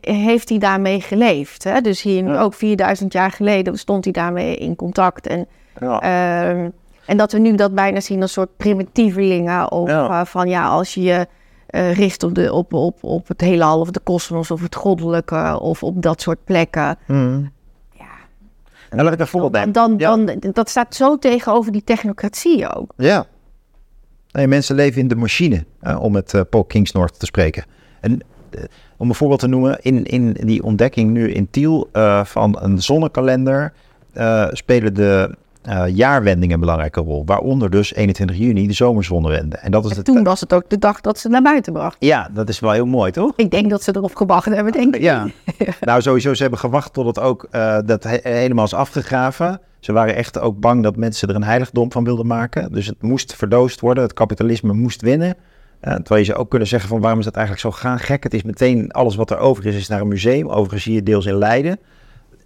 [0.00, 1.64] heeft hij daarmee geleefd.
[1.64, 1.80] Hè?
[1.80, 5.26] Dus hier ook 4000 jaar geleden stond hij daarmee in contact.
[5.26, 5.46] En,
[5.80, 6.00] ja.
[6.00, 6.68] Ehm,
[7.06, 9.72] en dat we nu dat bijna zien als soort primitievelingen.
[9.72, 11.26] Of uh, van ja, als je je
[11.70, 15.58] uh, richt op, de, op, op, op het heelal of de kosmos of het goddelijke
[15.60, 16.98] of op dat soort plekken.
[17.06, 17.52] Mm.
[17.92, 18.04] Ja.
[18.90, 19.72] En dan laat ik een voorbeeld nemen.
[19.72, 22.92] Dan, dan, dan, dat staat zo tegenover die technocratie ook.
[22.96, 23.26] Ja.
[24.38, 27.64] Nee, mensen leven in de machine, uh, om met Paul Kingsnorth te spreken.
[28.00, 28.20] En
[28.96, 32.82] om een voorbeeld te noemen, in, in die ontdekking nu in Tiel uh, van een
[32.82, 33.72] zonnekalender
[34.14, 35.34] uh, spelen de
[35.68, 37.22] uh, jaarwendingen een belangrijke rol.
[37.26, 39.56] Waaronder dus 21 juni de zomerzonnewende.
[39.56, 41.96] En, dat is en toen was het ook de dag dat ze naar buiten bracht.
[41.98, 43.32] Ja, dat is wel heel mooi, toch?
[43.36, 45.02] Ik denk dat ze erop gewacht hebben, denk ik.
[45.02, 45.28] Ja,
[45.80, 47.48] nou sowieso, ze hebben gewacht tot het ook
[47.86, 49.60] dat he helemaal is afgegraven.
[49.78, 52.72] Ze waren echt ook bang dat mensen er een heiligdom van wilden maken.
[52.72, 55.36] Dus het moest verdoosd worden, het kapitalisme moest winnen.
[55.80, 58.22] Uh, terwijl je zou ook kunnen zeggen van waarom is dat eigenlijk zo gaan gek?
[58.22, 60.48] Het is meteen alles wat er over is, is naar een museum.
[60.48, 61.78] Overigens zie je deels in Leiden.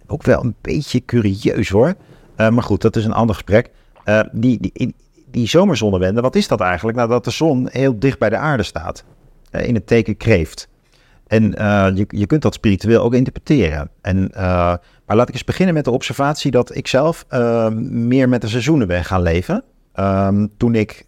[0.07, 1.95] Ook wel een beetje curieus hoor.
[2.37, 3.69] Uh, maar goed, dat is een ander gesprek.
[4.05, 4.95] Uh, die, die,
[5.31, 6.97] die zomerzonnewende, wat is dat eigenlijk?
[6.97, 9.03] Nou, dat de zon heel dicht bij de aarde staat.
[9.51, 10.67] in het teken kreeft.
[11.27, 11.43] En
[11.95, 13.89] je, je kunt dat spiritueel ook interpreteren.
[14.01, 14.31] En,
[15.05, 17.25] maar laat ik eens beginnen met de observatie dat ik zelf
[17.89, 19.63] meer met de seizoenen ben gaan leven.
[19.93, 21.05] Ehm, toen ik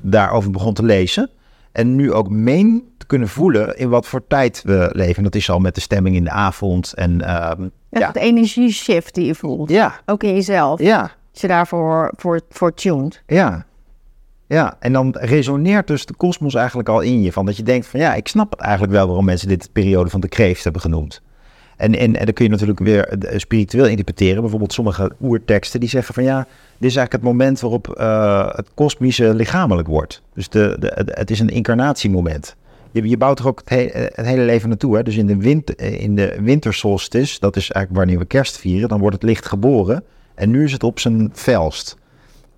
[0.00, 1.30] daarover begon te lezen.
[1.72, 5.22] En nu ook meen te kunnen voelen in wat voor tijd we leven.
[5.22, 6.92] Dat is al met de stemming in de avond.
[6.92, 7.50] En, uh,
[7.90, 9.70] ja, de energieshift die je voelt.
[9.70, 10.00] Ja.
[10.06, 10.80] Ook in jezelf.
[10.80, 11.00] Ja.
[11.32, 13.22] Als je daarvoor voor, voor tuned.
[13.26, 13.66] Ja.
[14.46, 17.32] Ja, en dan resoneert dus de kosmos eigenlijk al in je.
[17.32, 20.10] Van dat je denkt van ja, ik snap het eigenlijk wel waarom mensen dit periode
[20.10, 21.22] van de kreeft hebben genoemd.
[21.82, 24.40] En, en, en dan kun je natuurlijk weer eh, spiritueel interpreteren.
[24.40, 26.38] Bijvoorbeeld sommige oerteksten die zeggen van ja,
[26.78, 30.22] dit is eigenlijk het moment waarop uh, het kosmische lichamelijk wordt.
[30.34, 32.56] Dus de, de, het is een incarnatiemoment.
[32.90, 34.96] Je, je bouwt er ook het, het, hele leven naartoe.
[34.96, 35.02] Hè?
[35.02, 39.00] Dus in de, eh, in de wintersolstice, dat is eigenlijk wanneer we kerst vieren, dan
[39.00, 40.04] wordt het licht geboren.
[40.34, 41.96] En nu is het op zijn felst.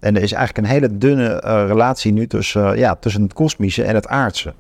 [0.01, 3.95] En er is eigenlijk een hele dunne relatie nu tussen, ja, tussen het kosmische en
[3.95, 4.55] het aardse.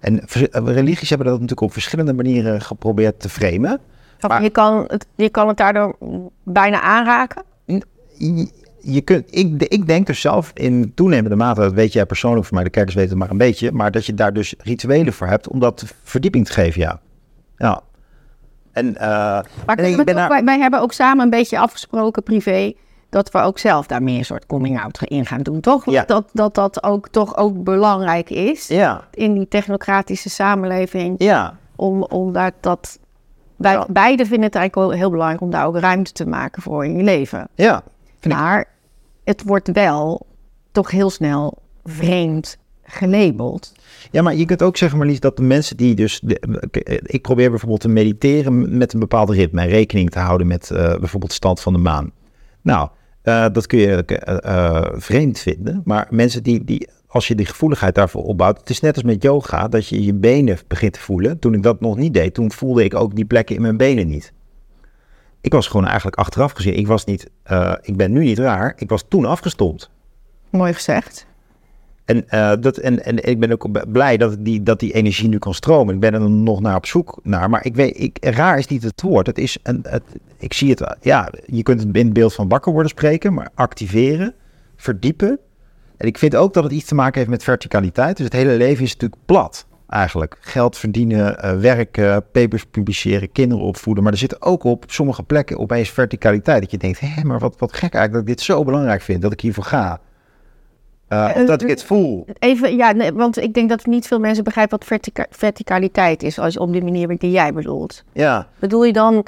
[0.00, 0.20] En
[0.64, 3.80] religies hebben dat natuurlijk op verschillende manieren geprobeerd te framen.
[4.20, 5.96] Maar, je, kan het, je kan het daardoor
[6.42, 7.42] bijna aanraken?
[8.80, 12.54] Je kunt, ik, ik denk dus zelf in toenemende mate, dat weet jij persoonlijk voor
[12.54, 15.26] mij, de kerkers weten het maar een beetje, maar dat je daar dus rituelen voor
[15.26, 17.00] hebt om dat verdieping te geven, ja.
[17.56, 17.80] Ja.
[18.72, 19.00] En, uh,
[19.66, 20.28] maar en ik ben daar...
[20.28, 22.72] wij, wij hebben ook samen een beetje afgesproken privé
[23.14, 25.90] dat we ook zelf daar meer een soort coming-out in gaan doen, toch?
[25.90, 26.04] Ja.
[26.04, 29.04] Dat, dat dat ook toch ook belangrijk is ja.
[29.10, 31.14] in die technocratische samenleving.
[31.18, 31.56] Ja.
[31.76, 32.98] Om, om daar dat
[33.56, 33.86] wij ja.
[33.90, 36.96] beide vinden het eigenlijk wel heel belangrijk om daar ook ruimte te maken voor in
[36.96, 37.48] je leven.
[37.54, 37.82] Ja.
[38.28, 38.66] Maar ik.
[39.24, 40.26] het wordt wel
[40.72, 43.72] toch heel snel vreemd gelabeld.
[44.10, 46.22] Ja, maar je kunt ook zeggen, Marlies, dat de mensen die dus...
[47.02, 49.60] ik probeer bijvoorbeeld te mediteren met een bepaald ritme...
[49.60, 52.10] en rekening te houden met uh, bijvoorbeeld de stand van de maan.
[52.62, 52.88] Nou,
[53.24, 54.04] uh, dat kun je
[54.44, 55.82] uh, vreemd vinden.
[55.84, 58.58] Maar mensen die, die als je die gevoeligheid daarvoor opbouwt.
[58.58, 61.38] Het is net als met yoga, dat je je benen begint te voelen.
[61.38, 64.06] Toen ik dat nog niet deed, toen voelde ik ook die plekken in mijn benen
[64.06, 64.32] niet.
[65.40, 66.76] Ik was gewoon eigenlijk achteraf gezien.
[66.76, 68.72] Ik was niet, uh, ik ben nu niet raar.
[68.76, 69.90] Ik was toen afgestompt.
[70.50, 71.26] Mooi gezegd.
[72.04, 75.38] En, uh, dat, en, en ik ben ook blij dat die, dat die energie nu
[75.38, 75.94] kan stromen.
[75.94, 77.50] Ik ben er nog naar op zoek naar.
[77.50, 79.26] Maar ik weet, ik, raar is niet het woord.
[79.26, 80.02] Het is een, het,
[80.38, 83.50] ik zie het, ja, je kunt het in het beeld van wakker worden spreken, maar
[83.54, 84.34] activeren,
[84.76, 85.38] verdiepen,
[85.96, 88.16] en ik vind ook dat het iets te maken heeft met verticaliteit.
[88.16, 89.66] Dus het hele leven is natuurlijk plat.
[89.88, 90.36] eigenlijk.
[90.40, 94.02] Geld verdienen, uh, werken, papers publiceren, kinderen opvoeden.
[94.02, 96.60] Maar er zit ook op sommige plekken opeens verticaliteit.
[96.60, 99.22] Dat je denkt, hé, maar wat, wat gek eigenlijk dat ik dit zo belangrijk vind,
[99.22, 100.00] dat ik hiervoor ga.
[101.08, 102.26] Uh, dat ik het voel.
[102.38, 106.38] Even, ja, nee, want ik denk dat niet veel mensen begrijpen wat vertica verticaliteit is,
[106.38, 108.04] als op de manier die jij bedoelt.
[108.12, 108.48] Ja.
[108.58, 109.26] Bedoel je dan,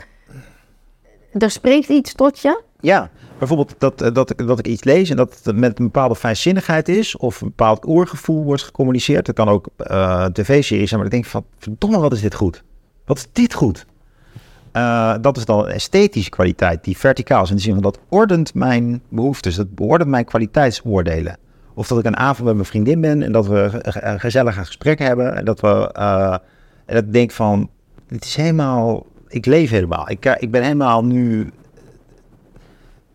[1.33, 2.63] er spreekt iets tot je?
[2.81, 5.85] Ja, bijvoorbeeld dat, eh, dat, ik, dat ik iets lees en dat het met een
[5.85, 9.27] bepaalde fijnzinnigheid is of een bepaald oorgevoel wordt gecommuniceerd.
[9.27, 12.63] Het kan ook uh, tv-series zijn, maar ik denk van, verdomme, wat is dit goed?
[13.05, 13.87] Wat is dit goed?
[14.73, 18.55] Uh, dat is dan esthetische kwaliteit, die verticaal is in de zin van dat ordent
[18.55, 21.39] mijn behoeftes, dat ordent mijn kwaliteitsoordelen.
[21.75, 24.99] Of dat ik een avond met mijn vriendin ben en dat we een gezellige gesprek
[24.99, 25.93] hebben en dat we,
[26.87, 27.71] en dat ik denk van,
[28.09, 30.11] het is helemaal, ik leef helemaal.
[30.11, 31.53] Ik, ik ben helemaal nu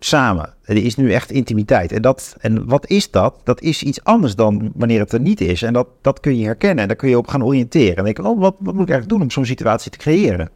[0.06, 0.54] samen.
[0.64, 1.91] Er is nu echt intimiteit.
[1.91, 3.41] En, dat, en wat is dat?
[3.43, 5.62] Dat is iets anders dan wanneer het er niet is.
[5.62, 6.82] En dat, dat kun je herkennen.
[6.82, 7.95] En daar kun je op gaan oriënteren.
[7.95, 10.49] En denken, oh, wat, wat moet ik eigenlijk doen om zo'n situatie te creëren?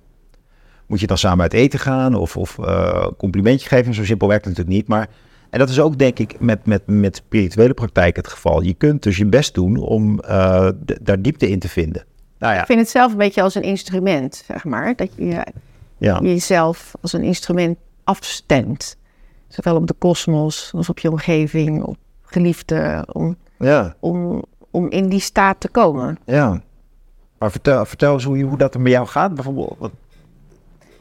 [0.88, 3.94] Moet je dan samen uit eten gaan of, of uh, complimentje geven?
[3.94, 4.98] Zo simpel werkt het natuurlijk niet.
[4.98, 5.10] Maar,
[5.50, 8.62] en dat is ook denk ik met, met, met spirituele praktijk het geval.
[8.62, 10.70] Je kunt dus je best doen om uh,
[11.02, 12.06] daar diepte in te vinden.
[12.40, 12.60] Nou ja.
[12.60, 14.96] Ik vind het zelf een beetje als een instrument, zeg maar.
[14.96, 15.46] Dat je
[15.98, 16.20] ja.
[16.22, 18.98] jezelf als een instrument afstemt.
[19.56, 23.96] Zowel op de kosmos als op je omgeving, op geliefden, om, ja.
[24.00, 26.18] om, om in die staat te komen.
[26.26, 26.62] Ja.
[27.38, 29.76] Maar vertel, vertel eens hoe, hoe dat er met jou gaat, bijvoorbeeld.
[29.78, 29.92] Wat...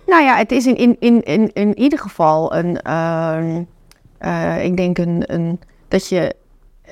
[0.06, 4.98] Nou ja, het is in, in, in, in, in ieder geval een, uh, ik denk
[4.98, 6.34] een, een, dat je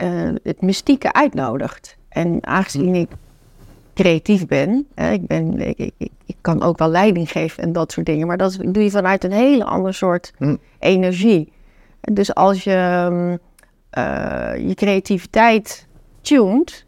[0.02, 1.96] uh, het mystieke uitnodigt.
[2.08, 3.10] En aangezien ik
[3.94, 7.92] creatief ben, hè, ik, ben ik, ik, ik, kan ook wel leiding geven en dat
[7.92, 10.56] soort dingen, maar dat doe je vanuit een hele ander soort hm.
[10.78, 11.52] energie.
[12.00, 13.38] Dus als je
[13.98, 15.86] uh, je creativiteit
[16.20, 16.86] tuned,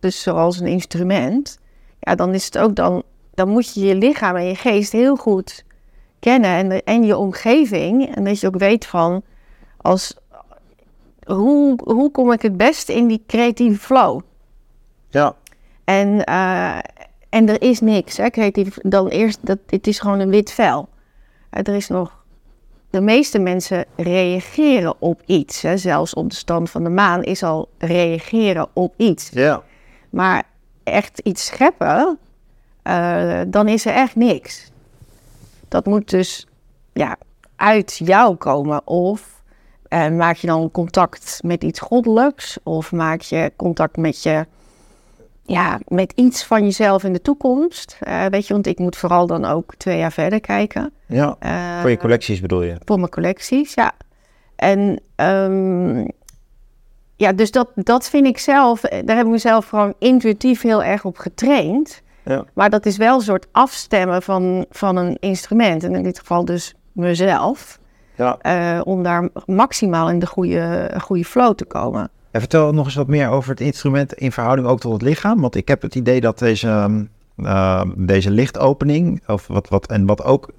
[0.00, 1.58] dus zoals een instrument,
[2.00, 3.02] ja, dan is het ook dan,
[3.34, 5.64] dan moet je je lichaam en je geest heel goed
[6.18, 8.14] kennen en, en je omgeving.
[8.14, 9.22] En dat je ook weet van,
[9.76, 10.16] als,
[11.24, 14.20] hoe, hoe kom ik het beste in die creatieve flow?
[15.10, 15.34] Ja.
[15.88, 16.78] En, uh,
[17.28, 18.78] en er is niks, hè, creatief.
[18.82, 20.88] Dan eerst, dat, het is gewoon een wit vel.
[21.50, 22.24] Uh, er is nog
[22.90, 25.62] de meeste mensen reageren op iets.
[25.62, 25.76] Hè.
[25.76, 29.30] Zelfs op de stand van de maan is al reageren op iets.
[29.32, 29.62] Ja.
[30.10, 30.42] Maar
[30.84, 32.18] echt iets scheppen,
[32.84, 34.70] uh, dan is er echt niks.
[35.68, 36.46] Dat moet dus
[36.92, 37.16] ja,
[37.56, 38.86] uit jou komen.
[38.86, 39.42] Of
[39.88, 44.46] uh, maak je dan contact met iets goddelijks, of maak je contact met je
[45.48, 47.98] ja, met iets van jezelf in de toekomst.
[48.02, 50.92] Uh, weet je, want ik moet vooral dan ook twee jaar verder kijken.
[51.06, 52.76] Ja, uh, voor je collecties bedoel je?
[52.84, 53.92] Voor mijn collecties, ja.
[54.56, 56.10] En um,
[57.16, 61.04] ja, dus dat, dat vind ik zelf, daar heb ik mezelf gewoon intuïtief heel erg
[61.04, 62.02] op getraind.
[62.24, 62.44] Ja.
[62.52, 65.84] Maar dat is wel een soort afstemmen van, van een instrument.
[65.84, 67.78] En in dit geval dus mezelf.
[68.14, 68.38] Ja.
[68.42, 72.10] Uh, om daar maximaal in de goede, goede flow te komen.
[72.30, 75.40] En vertel nog eens wat meer over het instrument in verhouding ook tot het lichaam.
[75.40, 77.06] Want ik heb het idee dat deze,
[77.36, 80.50] uh, deze lichtopening, of wat, wat, en wat ook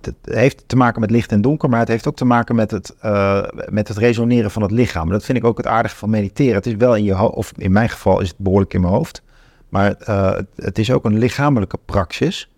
[0.00, 2.70] het heeft te maken met licht en donker, maar het heeft ook te maken met
[2.70, 5.10] het, uh, met het resoneren van het lichaam.
[5.10, 6.54] Dat vind ik ook het aardige van mediteren.
[6.54, 8.92] Het is wel in je hoofd, of in mijn geval is het behoorlijk in mijn
[8.92, 9.22] hoofd,
[9.68, 12.50] maar uh, het is ook een lichamelijke praxis.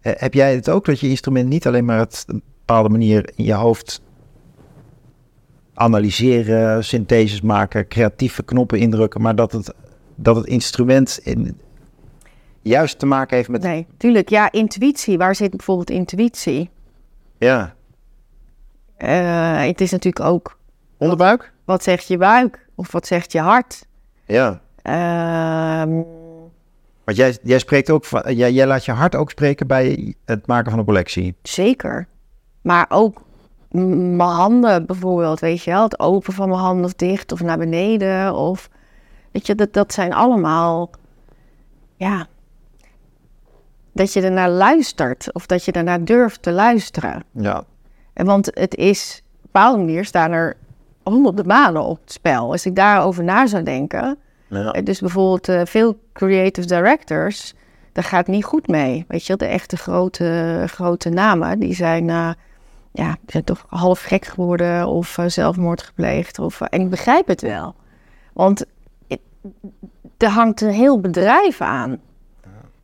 [0.00, 3.30] heb jij het ook dat je instrument niet alleen maar het op een bepaalde manier
[3.34, 4.02] in je hoofd
[5.74, 9.74] analyseren, syntheses maken, creatieve knoppen indrukken, maar dat het,
[10.14, 11.60] dat het instrument in,
[12.64, 13.62] juist te maken heeft met.
[13.62, 14.28] Nee, tuurlijk.
[14.28, 15.18] Ja, intuïtie.
[15.18, 16.70] Waar zit bijvoorbeeld intuïtie?
[17.38, 17.74] Ja.
[18.98, 20.58] Uh, het is natuurlijk ook.
[20.96, 21.40] Onderbuik?
[21.40, 22.66] Wat, wat, zegt je buik?
[22.74, 23.86] Of wat zegt je hart?
[24.26, 24.60] Ja.
[24.82, 26.02] Uh,
[27.04, 28.34] Want jij, jij spreekt ook van.
[28.34, 31.34] Jij, jij laat je hart ook spreken bij het maken van een collectie.
[31.42, 32.06] Zeker.
[32.62, 33.22] Maar ook
[33.74, 35.82] mijn handen bijvoorbeeld, weet je wel.
[35.82, 38.34] Het open van mijn handen of dicht of naar beneden.
[38.34, 38.70] Of,
[39.30, 40.90] weet je, dat, dat zijn allemaal,
[41.96, 42.26] ja,
[43.92, 45.32] dat je ernaar luistert.
[45.32, 47.24] Of dat je ernaar durft te luisteren.
[47.30, 47.64] Ja.
[48.12, 50.56] En want het is, op een bepaalde manier staan er
[51.02, 52.50] honderden banen op het spel.
[52.50, 54.18] Als ik daarover na zou denken.
[54.48, 54.72] Ja.
[54.72, 57.54] Eh, dus bijvoorbeeld uh, veel creative directors,
[57.92, 59.04] daar gaat niet goed mee.
[59.08, 62.08] Weet je, de echte grote, grote namen, die zijn...
[62.08, 62.30] Uh,
[62.96, 66.38] ja, zijn toch half gek geworden of uh, zelfmoord gepleegd.
[66.38, 67.74] Of, uh, en ik begrijp het wel.
[68.32, 68.64] Want
[70.16, 72.00] er hangt een heel bedrijf aan.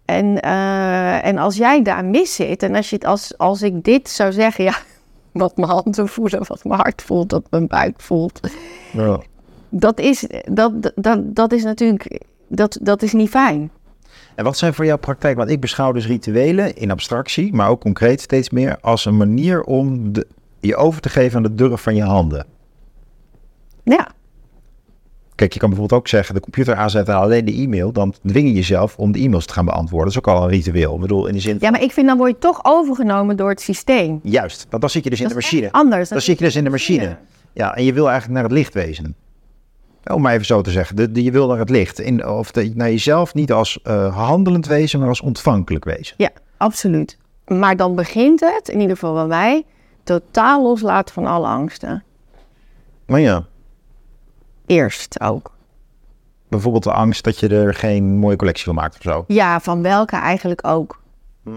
[0.04, 4.08] En, uh, en als jij daar mis zit en als, je, als, als ik dit
[4.08, 4.74] zou zeggen, ja,
[5.32, 8.40] wat mijn handen voelen, wat mijn hart voelt, wat mijn buik voelt.
[8.92, 9.20] Ja.
[9.68, 13.70] Dat, is, dat, dat, dat is natuurlijk dat, dat is niet fijn.
[14.40, 15.36] En wat zijn voor jouw praktijk?
[15.36, 19.62] Want ik beschouw dus rituelen in abstractie, maar ook concreet steeds meer als een manier
[19.62, 20.26] om de,
[20.60, 22.46] je over te geven aan de durf van je handen.
[23.84, 24.08] Ja.
[25.34, 28.54] Kijk, je kan bijvoorbeeld ook zeggen, de computer aanzetten alleen de e-mail, dan dwing je
[28.54, 30.12] jezelf om de e-mails te gaan beantwoorden.
[30.12, 30.94] Dat is ook al een ritueel.
[30.94, 33.48] Ik bedoel, in de zin Ja, maar ik vind dan word je toch overgenomen door
[33.48, 34.20] het systeem.
[34.22, 35.72] Juist, want dan zit je dus in Dat de machine.
[35.72, 36.08] anders.
[36.08, 37.16] Dan zit je dus in de machine.
[37.52, 39.14] Ja, en je wil eigenlijk naar het licht wezen.
[40.04, 40.96] Om maar even zo te zeggen.
[40.96, 41.98] De, de- je wil naar het licht.
[42.00, 46.14] In, of de, naar jezelf niet als eh, handelend wezen, maar als ontvankelijk wezen.
[46.18, 47.18] Ja, absoluut.
[47.46, 49.64] Maar dan begint het, in ieder geval bij mij,
[50.02, 52.04] totaal loslaten van alle angsten.
[53.06, 53.44] Maar ja,
[54.66, 55.52] Eerst ook.
[56.48, 59.24] bijvoorbeeld de angst dat je er geen mooie collectie van maakt of zo.
[59.26, 61.02] Ja, van welke eigenlijk ook.
[61.44, 61.50] Hm.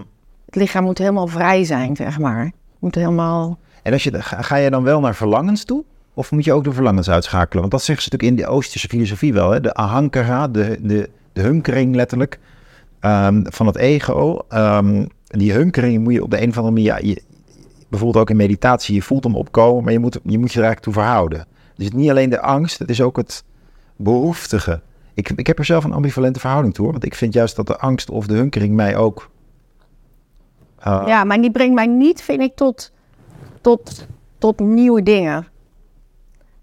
[0.46, 2.52] Het lichaam moet helemaal vrij zijn, zeg maar.
[2.78, 3.58] Moet helemaal...
[3.82, 5.84] En als je, ga je dan wel naar verlangens toe?
[6.14, 7.60] Of moet je ook de verlangens uitschakelen?
[7.60, 9.50] Want dat zeggen ze natuurlijk in de Oosterse filosofie wel.
[9.50, 9.60] Hè?
[9.60, 12.38] De ahankara, de, de, de hunkering letterlijk,
[13.00, 14.38] ehm, van het ego.
[14.48, 16.86] Ehm, die hunkering moet je op de een of andere manier...
[16.92, 17.22] Ja, je,
[17.88, 20.80] bijvoorbeeld ook in meditatie, je voelt hem opkomen, maar je moet, je moet je er
[20.80, 21.46] toe verhouden.
[21.76, 23.44] Dus het niet alleen de angst, het is ook het
[23.96, 24.80] behoeftige.
[25.14, 27.78] Ik, ik heb er zelf een ambivalente verhouding toe, want ik vind juist dat de
[27.78, 29.30] angst of de hunkering mij ook...
[30.78, 32.92] eh, Ja, maar die brengt mij niet, vind ik, tot,
[33.60, 34.06] tot,
[34.38, 35.46] tot nieuwe dingen.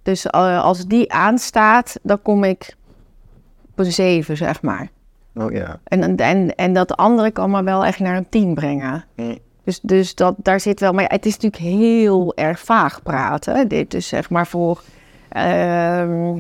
[0.03, 2.75] Dus eh, als die aanstaat, dan kom ik
[3.71, 4.89] op een zeven, zeg maar.
[5.35, 5.79] oh ja.
[5.83, 9.05] En, en, en dat andere kan me wel echt naar een tien brengen.
[9.15, 9.37] Mm.
[9.63, 10.93] Dus, dus dat, daar zit wel...
[10.93, 13.67] Maar ja, het is natuurlijk heel erg vaag praten.
[13.67, 14.81] Dit is zeg maar voor...
[15.29, 16.39] ehm,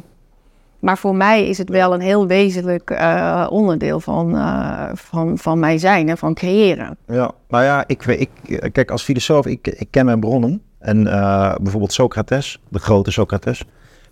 [0.79, 5.59] maar voor mij is het wel een heel wezenlijk eh, onderdeel van, eh, van, van
[5.59, 6.97] mijn zijn en van creëren.
[7.07, 8.29] Ja, nou ja, ik, ik,
[8.71, 10.61] kijk, als filosoof, ik, ik ken mijn bronnen.
[10.81, 13.63] En eh, bijvoorbeeld Socrates, de grote Socrates,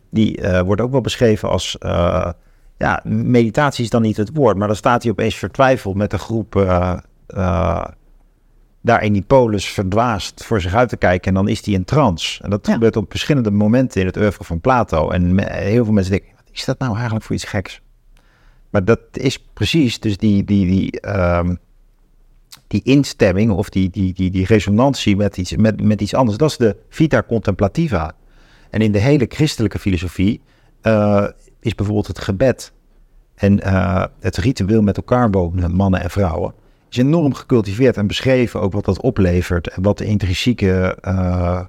[0.09, 2.30] die eh, wordt ook wel beschreven als, eh,
[2.78, 6.20] ja, meditatie is dan niet het woord, maar dan staat hij opeens vertwijfeld met een
[6.20, 6.53] groep
[8.82, 11.86] daar in die polis verdwaasd voor zich uit te kijken en dan is hij in
[11.86, 12.43] trance.
[12.43, 12.74] En dat Ja.
[12.74, 15.09] gebeurt op verschillende momenten in het oeuvre van Plato.
[15.09, 17.82] En heel veel mensen denken, wat is dat nou eigenlijk voor iets geks?
[18.70, 21.55] Maar dat is precies dus die, die, die, ehm,
[22.68, 26.38] die instemming of die, die, die, die resonantie met iets, met, met iets anders.
[26.38, 28.16] Dat is de vita contemplativa.
[28.70, 30.41] En in de hele christelijke filosofie
[30.82, 31.26] eh,
[31.60, 32.74] is bijvoorbeeld het gebed
[33.36, 36.54] en eh, het ritueel met elkaar wonen, mannen en vrouwen,
[36.89, 41.62] is enorm gecultiveerd en beschreven ook wat dat oplevert en wat de intrinsieke eh,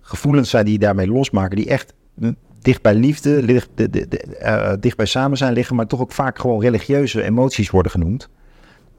[0.00, 4.08] gevoelens zijn die je daarmee losmaken, die echt hm, dicht bij liefde, ligt- de, de,
[4.08, 8.28] de, dicht bij samen zijn liggen, maar toch ook vaak gewoon religieuze emoties worden genoemd.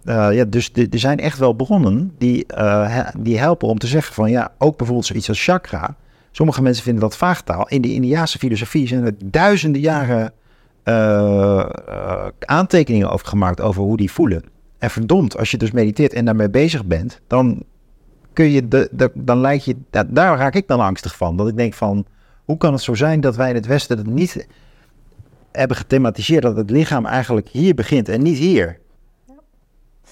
[0.04, 4.14] Eh, ja, dus er zijn echt wel bronnen die, eh, die helpen om te zeggen
[4.14, 5.96] van ja, ook bijvoorbeeld zoiets als chakra.
[6.32, 7.68] Sommige mensen vinden dat vaagtaal.
[7.68, 10.34] In de Indiaanse filosofie zijn er duizenden jaren
[10.84, 11.66] eh,
[12.40, 14.44] aantekeningen over gemaakt over hoe die voelen.
[14.78, 17.64] En verdomd, als je dus mediteert en daarmee bezig bent, dan
[18.34, 21.38] kun je de, dan lijkt je, da- daar raak ik dan angstig van.
[21.38, 22.06] Dat ik denk van,
[22.46, 24.48] hoe kan het zo zijn dat wij in het Westen het niet
[25.52, 28.80] hebben gethematiseerd dat het lichaam eigenlijk hier begint en niet hier?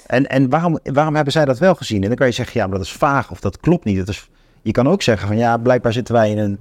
[0.09, 2.01] En, en waarom, waarom hebben zij dat wel gezien?
[2.01, 3.97] En dan kan je zeggen, ja, maar dat is vaag of dat klopt niet.
[3.97, 4.29] Dat is,
[4.61, 6.59] je kan ook zeggen van, ja, blijkbaar zitten wij in een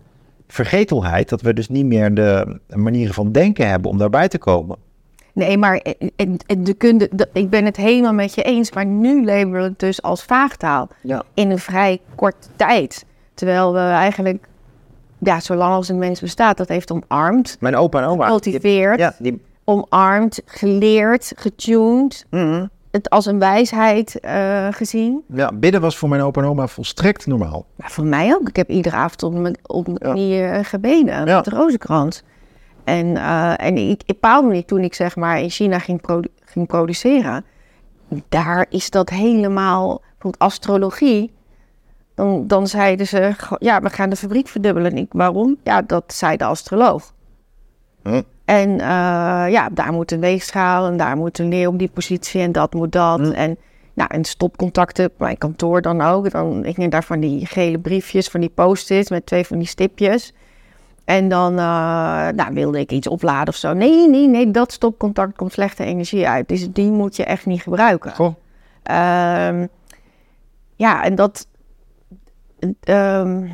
[0.49, 4.77] vergetelheid, dat we dus niet meer de manieren van denken hebben om daarbij te komen.
[5.33, 8.73] Nee, maar en- en- en de kunde, de- ik ben het helemaal met je eens.
[8.73, 10.89] Maar nu leven we het dus als vaagtaal.
[11.03, 11.23] Ja.
[11.35, 13.05] In een vrij korte tijd.
[13.35, 14.47] Terwijl we eigenlijk,
[15.19, 18.25] ja, zolang als een mens bestaat, dat heeft omarmd, Mijn opa en oma.
[18.27, 22.27] die- gecultiveerd, Ja, die, omarmd, geleerd, getuned.
[22.31, 22.67] Mhm.
[22.99, 25.23] Het als een wijsheid eh, gezien.
[25.35, 27.67] ja, bidden was voor mijn opa en oma volstrekt normaal.
[27.77, 28.49] Maar voor mij ook.
[28.49, 30.11] Ik heb iedere avond op mijn, op mijn Ja.
[30.13, 32.23] knieën eh, gebeden met de rozenkrans.
[32.85, 36.29] En, eh, en ik, een bepaalde manier, toen ik zeg maar in China ging, produ-
[36.45, 37.45] ging produceren,
[38.29, 41.33] daar is dat helemaal, bijvoorbeeld astrologie,
[42.15, 44.91] dan, dan zeiden ze, "Goh, ja, we gaan de fabriek verdubbelen.
[44.91, 45.57] En ik, waarom?
[45.63, 47.13] Ja, dat zei de astroloog.
[48.03, 48.23] Hm.
[48.49, 52.41] En eh, ja, daar moet een weegschaal en daar moet een leer op die positie
[52.41, 53.19] en dat moet dat.
[53.19, 53.31] Hm.
[53.31, 53.59] En,
[53.95, 56.31] nou, en stopcontacten, op mijn kantoor dan ook.
[56.31, 59.67] Dan, ik neem daar van die gele briefjes, van die post-its met twee van die
[59.67, 60.33] stipjes.
[61.05, 63.73] En dan eh, nou, wilde ik iets opladen of zo.
[63.73, 66.49] Nee, nee, nee, dat stopcontact komt slechte energie uit.
[66.49, 68.15] Dus die moet je echt niet gebruiken.
[68.15, 68.35] Goh.
[68.83, 69.67] Ehm,
[70.77, 71.47] ja, en dat,
[72.81, 73.47] ehm,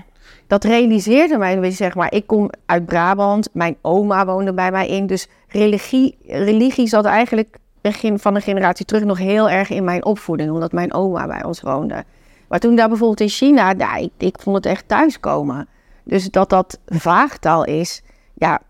[0.55, 2.13] dat realiseerde mij, weet je, zeg maar.
[2.13, 5.07] Ik kom uit Brabant, mijn oma woonde bij mij in.
[5.07, 10.05] Dus religie, religie zat eigenlijk begin van een generatie terug nog heel erg in mijn
[10.05, 12.05] opvoeding, omdat mijn oma bij ons woonde.
[12.49, 15.69] Maar toen daar bijvoorbeeld in China, ja, ik, ik vond het echt thuiskomen.
[16.05, 18.03] Dus dat dat vaagtaal is,
[18.35, 18.61] ja,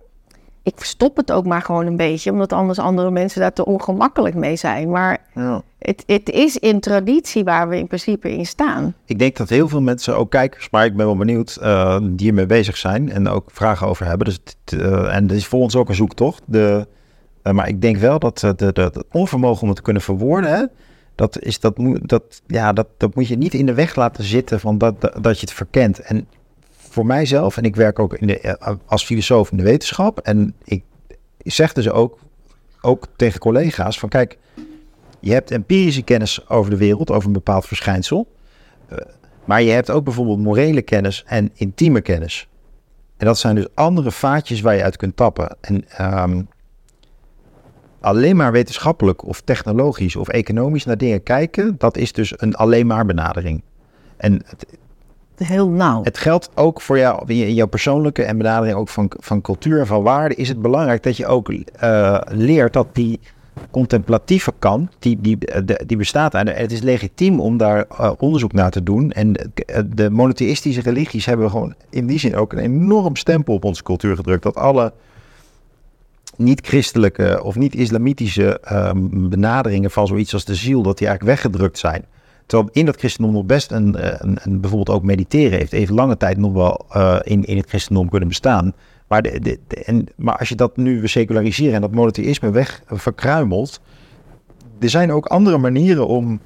[0.64, 4.34] ik verstop het ook maar gewoon een beetje, omdat anders andere mensen daar te ongemakkelijk
[4.34, 4.90] mee zijn.
[4.90, 5.62] Maar ja.
[5.78, 8.94] het, het is in traditie waar we in principe in staan.
[9.04, 12.12] Ik denk dat heel veel mensen, ook kijkers, maar ik ben wel benieuwd, uh, die
[12.16, 14.26] hiermee bezig zijn en ook vragen over hebben.
[14.26, 14.38] Dus,
[14.74, 16.42] uh, en dat is voor ons ook een zoektocht.
[16.44, 16.86] De,
[17.42, 20.50] uh, maar ik denk wel dat de, de, de, onvermogen om het te kunnen verwoorden,
[20.50, 20.64] hè,
[21.14, 24.24] dat, is, dat, moet, dat, ja, dat, dat moet je niet in de weg laten
[24.24, 26.00] zitten van dat, dat, dat je het verkent.
[26.00, 26.26] En
[26.94, 30.54] voor mijzelf, en ik werk ook in de, eh, als filosoof in de wetenschap, en
[30.64, 30.84] ik
[31.38, 32.18] zeg dus ook,
[32.80, 34.38] ook tegen collega's van kijk,
[35.20, 38.28] je hebt empirische kennis over de wereld, over een bepaald verschijnsel,
[38.92, 38.98] uh,
[39.44, 42.48] maar je hebt ook bijvoorbeeld morele kennis en intieme kennis.
[43.16, 45.56] En dat zijn dus andere vaatjes waar je uit kunt tappen.
[45.60, 45.84] En
[46.22, 46.48] um,
[48.00, 52.86] alleen maar wetenschappelijk of technologisch of economisch naar dingen kijken, dat is dus een alleen
[52.86, 53.62] maar benadering.
[54.16, 54.66] En het,
[56.04, 59.86] Het geldt ook voor jou, in jouw persoonlijke en benadering ook van, van cultuur en
[59.86, 63.20] van waarde, is het belangrijk dat je ook uh, leert dat die
[63.70, 65.38] contemplatieve kant, die, die,
[65.86, 66.34] die bestaat.
[66.34, 69.12] En het is legitiem om daar uh, onderzoek naar te doen.
[69.12, 69.52] En
[69.94, 74.16] de monotheïstische religies hebben gewoon in die zin ook een enorm stempel op onze cultuur
[74.16, 74.42] gedrukt.
[74.42, 74.92] Dat alle
[76.36, 82.04] niet-christelijke of niet-islamitische um, benaderingen van zoiets als de ziel, dat die eigenlijk weggedrukt zijn.
[82.46, 85.94] Terwijl in dat christendom nog best een, eh, een, een, bijvoorbeeld ook mediteren heeft even
[85.94, 88.72] lange tijd nog wel uh, in, in het christendom kunnen bestaan.
[89.08, 92.82] Maar, de, de, en, maar als je dat nu weer seculariseren en dat monotheïsme weg
[92.86, 93.80] verkruimelt,
[94.78, 96.40] er zijn ook andere manieren om,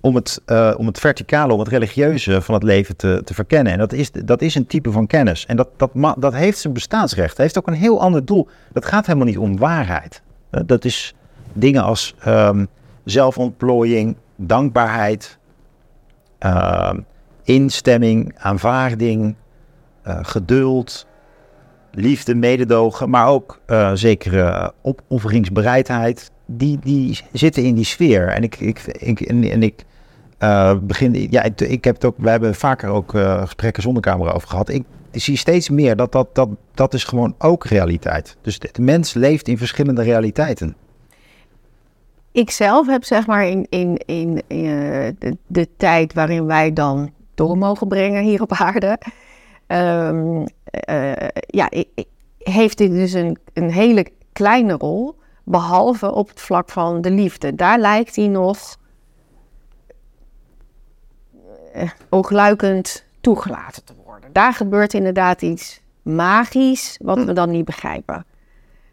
[0.00, 3.72] om, het, uh, om het verticale, om het religieuze van het leven te, te verkennen.
[3.72, 5.46] En dat is, dat is een type van kennis.
[5.46, 7.28] En dat, dat, dat heeft zijn bestaansrecht.
[7.28, 8.48] Dat heeft ook een heel ander doel.
[8.72, 10.22] Dat gaat helemaal niet om waarheid.
[10.66, 11.14] dat is
[11.52, 12.68] dingen als um,
[13.04, 15.38] zelfontplooiing, dankbaarheid,
[16.40, 16.92] uh,
[17.44, 19.34] instemming, aanvaarding,
[20.06, 21.06] uh, geduld,
[21.90, 26.30] liefde, mededogen, maar ook uh, zekere opofferingsbereidheid.
[26.46, 28.28] Die, die zitten in die sfeer.
[28.28, 29.84] En ik, ik, en, en ik
[30.82, 33.10] begin, ja, ik, ik, heb het ook, we hebben vaker ook
[33.40, 34.68] gesprekken zonder camera over gehad.
[34.68, 38.36] Ik, zie steeds meer dat dat, dat dat is gewoon ook realiteit.
[38.40, 40.76] Dus de mens leeft in verschillende realiteiten
[42.36, 45.08] ik zelf heb zeg maar in, in, in, uh,
[45.46, 48.98] de, tijd waarin wij dan door mogen brengen hier op aarde.
[49.66, 50.44] Um,
[50.88, 51.12] uh,
[51.46, 51.70] ja,
[52.38, 55.18] heeft dit dus een, een hele kleine rol.
[55.44, 57.54] Behalve op het vlak van de liefde.
[57.54, 58.76] Daar lijkt hij nog
[61.76, 64.32] uh, oogluikend toegelaten te worden.
[64.32, 68.24] Daar gebeurt inderdaad iets magisch wat we dan niet begrijpen.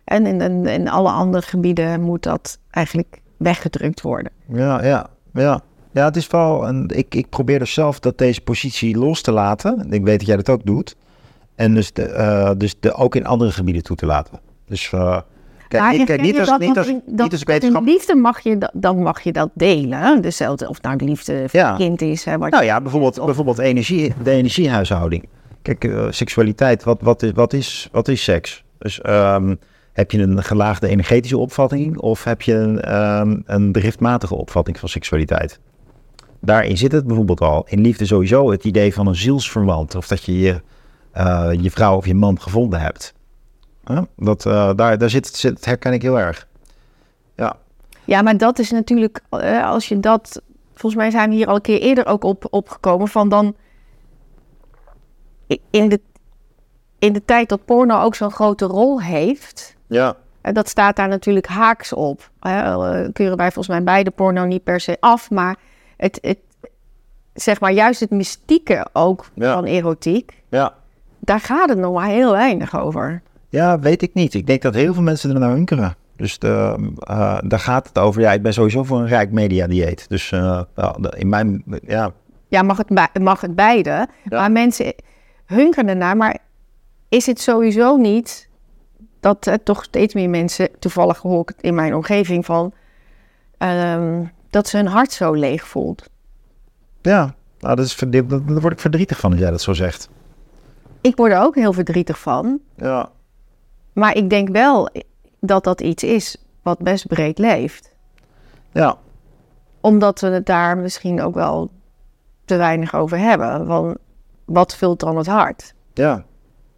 [0.04, 4.32] En in, in, in alle andere gebieden moet dat eigenlijk weggedrukt worden.
[4.48, 5.62] Ja, ja, ja.
[5.92, 6.68] Ja, het is wel.
[6.68, 9.86] Een, ik, ik probeer dus zelf dat deze positie los te laten.
[9.90, 10.96] Ik weet dat jij dat ook doet.
[11.56, 14.40] En dus, de, uh, dus de, ook in andere gebieden toe te laten.
[14.68, 15.18] Dus uh,
[15.68, 17.86] kijk, niet, kijk, niet, als, niet, als, niet als wetenschap.
[17.86, 20.22] liefde mag je, dan mag je dat delen.
[20.22, 21.76] Dezelfde, of nou de liefde voor ja.
[21.76, 22.26] kind is.
[22.26, 25.30] Hè, nou ja, bijvoorbeeld, of, bijvoorbeeld energie, de energiehuishouding.
[25.62, 28.64] Kijk, uh, seksualiteit, wat, wat, is, wat, is, wat is seks?
[28.78, 29.60] Dus um,
[29.94, 34.90] heb je een gelaagde energetische opvatting of heb je een, um, een driftmatige opvatting van
[34.90, 35.60] seksualiteit?
[36.40, 37.66] Daarin zit het bijvoorbeeld al.
[37.68, 39.96] In liefde sowieso het idee van een zielsverwant.
[39.96, 40.62] Of dat je je,
[41.18, 43.14] uh, je vrouw of je man gevonden hebt.
[44.16, 46.48] Dat, uh, daar, daar zit, dat herken ik heel erg.
[47.36, 47.56] Ja.
[48.06, 50.42] ja, maar dat is natuurlijk, uh, als je dat...
[50.74, 53.56] Volgens mij zijn we hier al een keer eerder ook op, opgekomen van dan...
[55.70, 56.02] In de,
[57.00, 60.16] in de tijd dat porno ook zo'n grote rol heeft ja.
[60.42, 62.30] En dat staat daar natuurlijk haaks op.
[62.40, 62.62] Hè,
[63.12, 65.56] keuren wij volgens mij beide porno niet per se af, maar
[65.98, 66.38] het, het
[67.34, 70.44] zeg maar juist het mystieke ook van erotiek.
[70.50, 70.74] Ja.
[71.20, 73.22] Daar gaat het nog maar heel weinig over.
[73.50, 74.34] Ja, weet ik niet.
[74.34, 75.96] Ik denk dat heel veel mensen er naar hunkeren.
[76.16, 76.76] Dus de,
[77.10, 78.22] uh, daar gaat het over.
[78.22, 80.10] Ja, ik ben sowieso voor een rijk media dieet.
[80.10, 80.62] Dus uh,
[81.10, 82.12] in mijn, ja.
[82.48, 83.90] Ja, mag het, mag het beide.
[83.90, 84.08] Ja.
[84.30, 84.94] Maar mensen
[85.46, 86.18] hunkeren ernaar.
[86.18, 86.38] Maar
[87.10, 88.50] is het sowieso niet
[89.24, 92.74] dat uh, toch steeds meer mensen, toevallig hoor ik het in mijn omgeving van,
[93.58, 96.10] um, dat ze hun hart zo leeg voelt.
[97.02, 100.10] Ja, nou, dat is, daar word ik verdrietig van als jij dat zo zegt.
[101.02, 102.60] Ik word er ook heel verdrietig van.
[102.76, 103.10] Ja.
[103.94, 104.90] Maar ik denk wel
[105.40, 107.96] dat dat iets is wat best breed leeft.
[108.72, 108.98] Ja.
[109.82, 111.72] Omdat we het daar misschien ook wel
[112.46, 113.66] te weinig over hebben.
[113.66, 113.98] Van
[114.46, 115.74] wat vult dan het hart?
[115.94, 116.26] Ja.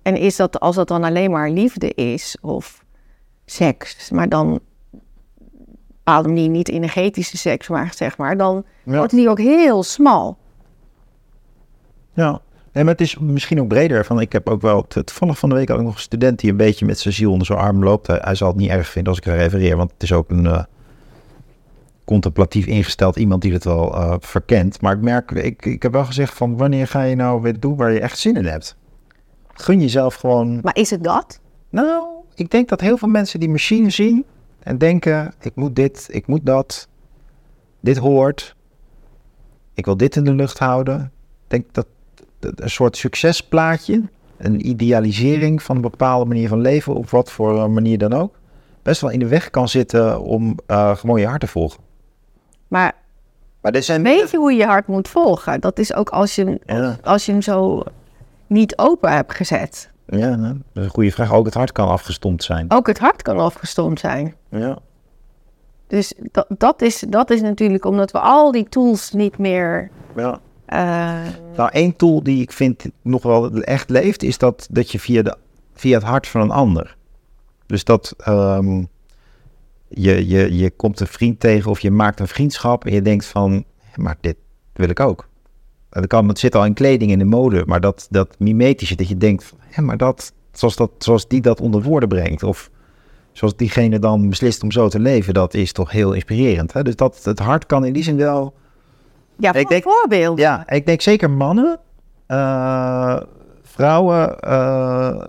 [0.05, 2.85] En is dat als dat dan alleen maar liefde is of
[3.45, 4.59] seks, maar dan
[5.87, 10.37] bepaalde manier niet energetische seks, maar zeg maar, dan wordt die ook heel smal.
[12.13, 12.41] Ja,
[12.71, 14.05] maar het is misschien ook breder.
[14.05, 16.57] Van, ik heb ook wel, toevallig van de week ook nog een student die een
[16.57, 18.07] beetje met zijn ziel onder zijn arm loopt.
[18.07, 20.45] Hij, zal het niet erg vinden als ik er refereer, want het is ook een
[20.45, 20.63] uh,
[22.03, 24.81] contemplatief ingesteld iemand die het wel uh, verkent.
[24.81, 27.75] Maar ik merk, ik, ik heb wel gezegd van wanneer ga je nou weer doen
[27.75, 28.77] waar je echt zin in hebt?
[29.57, 30.59] Gun jezelf gewoon.
[30.63, 31.39] Maar is het dat?
[31.69, 34.25] Nou, ik denk dat heel veel mensen die machine zien
[34.59, 36.87] en denken: ik moet dit, ik moet dat,
[37.79, 38.55] dit hoort,
[39.73, 41.11] ik wil dit in de lucht houden.
[41.43, 41.87] Ik denk dat
[42.39, 44.03] een soort succesplaatje,
[44.37, 48.35] een idealisering van een bepaalde manier van leven, op wat voor manier dan ook,
[48.81, 51.83] best wel in de weg kan zitten om uh, gewoon je hart te volgen.
[52.67, 52.93] Maar,
[53.61, 55.61] maar zijn weet je hoe je hart moet volgen?
[55.61, 56.59] Dat is ook als je,
[57.03, 57.83] als je hem zo
[58.47, 59.91] niet open hebt gezet.
[60.07, 61.33] Ja, dat is een goede vraag.
[61.33, 62.65] Ook het hart kan afgestomd zijn.
[62.71, 64.35] Ook het hart kan afgestomd zijn.
[64.49, 64.77] Ja.
[65.87, 69.89] Dus dat, dat, is, dat is natuurlijk omdat we al die tools niet meer.
[70.15, 70.39] Ja.
[70.69, 74.99] Uh, nou, één tool die ik vind nog wel echt leeft, is dat, dat je
[74.99, 75.37] via, de,
[75.73, 76.95] via het hart van een ander.
[77.65, 78.87] Dus dat um,
[79.87, 83.25] je, je, je komt een vriend tegen of je maakt een vriendschap en je denkt
[83.25, 83.63] van,
[83.95, 84.35] maar dit
[84.73, 85.27] wil ik ook.
[86.01, 89.07] Dat kan, het zit al in kleding in de mode, maar dat, dat mimetische, dat
[89.07, 92.69] je denkt, maar dat, zoals, dat, zoals die dat onder woorden brengt, of
[93.31, 96.73] zoals diegene dan beslist om zo te leven, dat is toch heel inspirerend.
[96.73, 96.83] Hè?
[96.83, 98.53] Dus dat, het hart kan in die zin wel...
[99.37, 100.39] Ja, ik denk, voorbeeld.
[100.39, 101.79] Ja, ik denk zeker mannen,
[102.27, 103.19] uh,
[103.63, 104.37] vrouwen...
[104.43, 104.51] Uh...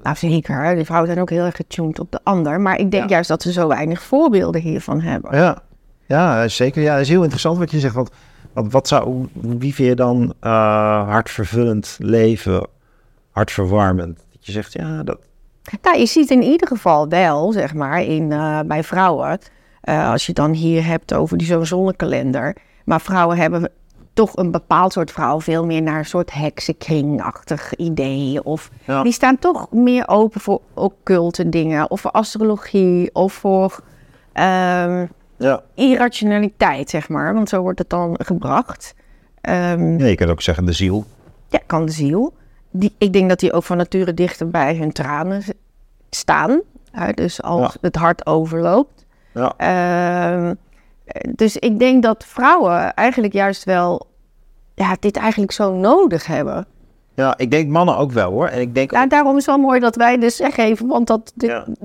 [0.03, 0.77] Nou, zeker.
[0.77, 2.61] De vrouwen zijn ook heel erg getuned op de ander.
[2.61, 5.37] Maar ik denk juist dat ze zo weinig voorbeelden hiervan hebben.
[5.37, 5.62] Ja,
[6.07, 6.83] ja zeker.
[6.83, 7.95] Ja, dat is heel interessant wat je zegt.
[7.95, 8.11] Want
[8.57, 12.67] wat, wat zou, wie vind je dan uh, hartvervullend leven,
[13.31, 14.17] hartverwarmend?
[14.33, 15.19] Dat je zegt, ja, dat...
[15.83, 19.39] Nou, je ziet in ieder geval wel, zeg maar, in, uh, bij vrouwen...
[19.89, 22.57] Uh, als je dan hier hebt over die zo'n zonnekalender...
[22.85, 23.71] maar vrouwen hebben
[24.13, 28.45] toch een bepaald soort vrouw veel meer naar een soort heksenkringachtig idee.
[28.45, 28.71] Of
[29.03, 33.81] die staan toch meer open voor occulte dingen, of voor astrologie, of voor
[34.35, 35.62] um, ja.
[35.74, 37.34] irrationaliteit, zeg maar.
[37.34, 38.95] Want zo wordt het dan gebracht.
[39.43, 41.05] Um, ja, je kan ook zeggen de ziel.
[41.49, 42.34] Ja, kan de ziel.
[42.70, 45.43] Die, ik denk dat die ook van nature dichter bij hun tranen
[46.11, 46.61] staan.
[47.14, 49.05] dus als het hart overloopt.
[49.34, 49.55] Ja.
[50.39, 50.57] Um,
[51.30, 54.07] dus ik denk dat vrouwen eigenlijk juist wel
[54.74, 56.66] ja, dit eigenlijk zo nodig hebben.
[57.14, 58.47] Ja, ik denk mannen ook wel hoor.
[58.47, 61.32] En ik denk ja, daarom is het wel mooi dat wij dus zeggen, want dat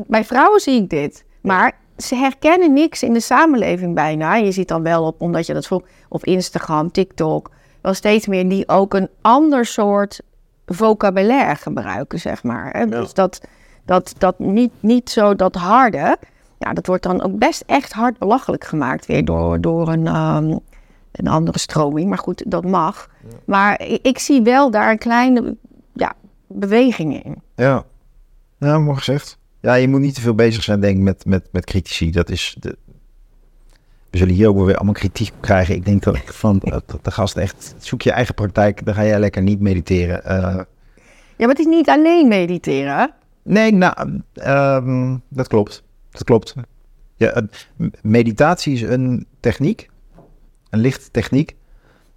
[0.07, 1.25] bij vrouwen zie ik dit.
[1.41, 4.35] Maar ze herkennen niks in de samenleving bijna.
[4.35, 8.49] Je ziet dan wel op, omdat je dat vroeg, op Instagram, TikTok, wel steeds meer
[8.49, 10.21] die ook een ander soort
[10.65, 12.69] vocabulaire gebruiken, zeg maar.
[12.71, 12.87] Hè?
[12.87, 13.41] Dus dat,
[13.85, 16.17] dat, dat niet, niet zo dat harde,
[16.57, 20.59] ja, dat wordt dan ook best echt hard belachelijk gemaakt weer door, door een, um,
[21.11, 22.09] een andere stroming.
[22.09, 23.09] Maar goed, dat mag.
[23.45, 25.55] Maar ik, ik, zie wel daar een kleine
[25.93, 26.13] ja,
[26.47, 27.41] beweging in.
[27.55, 27.83] Ja,
[28.57, 29.39] ja mooi gezegd.
[29.61, 32.11] Ja, je moet niet te veel bezig zijn, denk ik, met, met, met critici.
[32.11, 32.77] Dat is de...
[34.09, 35.75] We zullen hier ook weer allemaal kritiek krijgen.
[35.75, 36.59] Ik denk dat van
[37.01, 40.21] de, gast echt, zoek je eigen praktijk, dan ga jij lekker niet mediteren.
[40.25, 40.59] Uh...
[41.37, 43.13] Ja, maar het is niet alleen mediteren.
[43.43, 45.83] Nee, nou, uh, dat klopt.
[46.11, 46.55] Dat klopt.
[47.15, 47.41] Ja,
[48.01, 49.89] meditatie is een techniek,
[50.69, 51.55] een lichte techniek.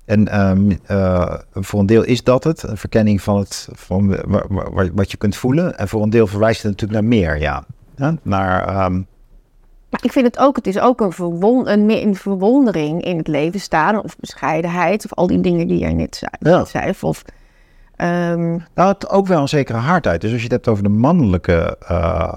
[0.05, 4.17] En um, uh, voor een deel is dat het, een verkenning van, het, van
[4.95, 5.79] wat je kunt voelen.
[5.79, 7.65] En voor een deel verwijst het natuurlijk naar meer, ja.
[7.97, 9.07] ja naar, um...
[9.91, 13.29] Maar ik vind het ook, het is ook een, verwon een, een, verwondering in het
[13.29, 16.31] leven staan, of bescheidenheid, of al die dingen die jij net zei.
[16.39, 16.65] Ja.
[16.65, 17.25] zei of,
[17.97, 18.65] um...
[18.75, 20.21] Nou, het ook wel een zekere hardheid.
[20.21, 22.37] Dus als je het hebt over de mannelijke uh,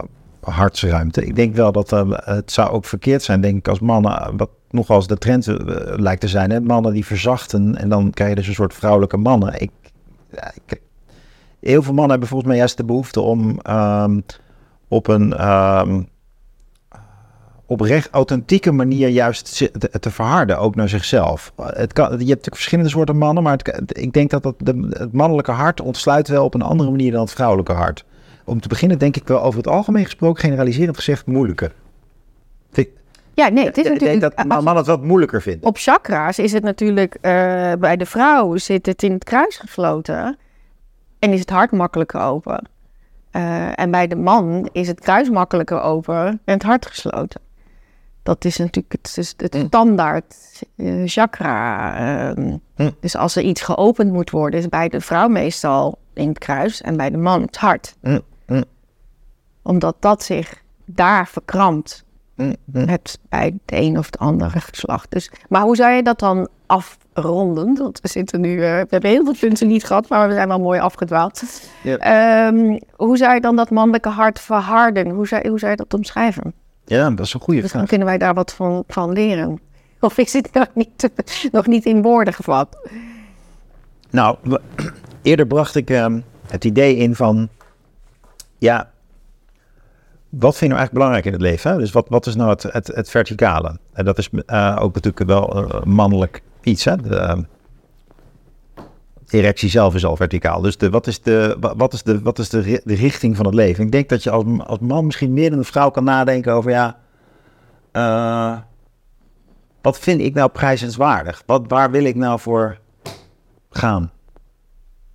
[0.52, 4.38] hartsruimte, ik denk wel dat uh, het zou ook verkeerd zijn, denk ik, als mannen,
[4.38, 5.56] wat nogal de trend uh,
[5.96, 6.52] lijkt te zijn.
[6.52, 6.60] Hè?
[6.62, 9.62] Mannen die verzachten en dan krijg je dus een soort vrouwelijke mannen.
[9.62, 9.72] Ik,
[11.60, 14.24] heel veel mannen hebben volgens mij juist de behoefte om um,
[14.88, 16.08] op een um,
[17.66, 21.54] oprecht authentieke manier juist te, verharden, ook naar zichzelf.
[21.56, 25.52] Het je hebt natuurlijk verschillende soorten mannen, maar ik denk dat dat de, het mannelijke
[25.52, 28.06] hart ontsluit wel op een andere manier dan het vrouwelijke hart.
[28.48, 31.74] Om te beginnen denk ik wel over het algemeen gesproken, generaliserend gezegd, moeilijker.
[33.38, 34.22] Ja, nee, het is natuurlijk...
[34.22, 35.66] dat man het wat moeilijker vindt.
[35.66, 37.16] Op chakra's is het natuurlijk...
[37.16, 37.22] Uh,
[37.80, 40.38] bij de vrouw zit het in het kruis gesloten.
[41.20, 42.70] En is het hart makkelijker open.
[43.32, 47.42] Uh, en bij de man is het kruis makkelijker open en het hart gesloten.
[48.24, 49.66] Dat is natuurlijk het, het hm.
[49.66, 50.36] standaard
[50.76, 51.96] uh, chakra.
[51.98, 52.90] Ehm, hm.
[53.00, 56.82] Dus als er iets geopend moet worden, is bij de vrouw meestal in het kruis
[56.82, 57.96] en bij de man het hart.
[58.02, 58.20] Hm.
[59.68, 62.04] Omdat dat zich daar verkrampt
[62.36, 62.88] mm, mm.
[62.88, 65.12] het bij het een of het andere geslacht.
[65.12, 67.76] Dus, maar hoe zou je dat dan afronden?
[67.78, 70.48] Want we zitten nu, uh, we hebben heel veel punten niet gehad, maar we zijn
[70.48, 71.44] wel mooi afgedwaald.
[71.84, 75.10] Ehm, hoe zou je dan dat mannelijke hart verharden?
[75.10, 76.54] Hoe zou, hoe zou je dat omschrijven?
[76.86, 77.82] Ja, dat is een goede dus vraag.
[77.82, 79.60] Dan kunnen wij daar wat van, van leren.
[80.00, 81.10] Of is het nog niet,
[81.52, 82.78] nog niet in woorden gevat?
[84.10, 84.38] Nou,
[85.22, 87.50] eerder bracht ik ehm, het idee in van,
[88.58, 88.92] ja,
[90.40, 91.78] wat vind je nou eigenlijk belangrijk in het leven?
[91.78, 93.80] Dus wat, wat is nou het, het, het verticale?
[93.94, 96.86] En dat is uh, ook natuurlijk wel uh, mannelijk iets.
[96.86, 96.96] Hè?
[96.96, 97.38] De, uh,
[99.30, 100.62] erectie zelf is al verticaal.
[100.62, 103.56] Dus de, wat is, de, wat is, de, wat is de, de richting van het
[103.56, 103.86] leven?
[103.86, 106.72] Ik denk dat je als, als man misschien meer dan een vrouw kan nadenken over,
[106.72, 106.98] ja,
[107.94, 108.58] uh,
[109.82, 111.44] wat vind ik nou prijzenswaardig?
[111.46, 112.78] Wat, waar wil ik nou voor
[113.70, 114.12] gaan?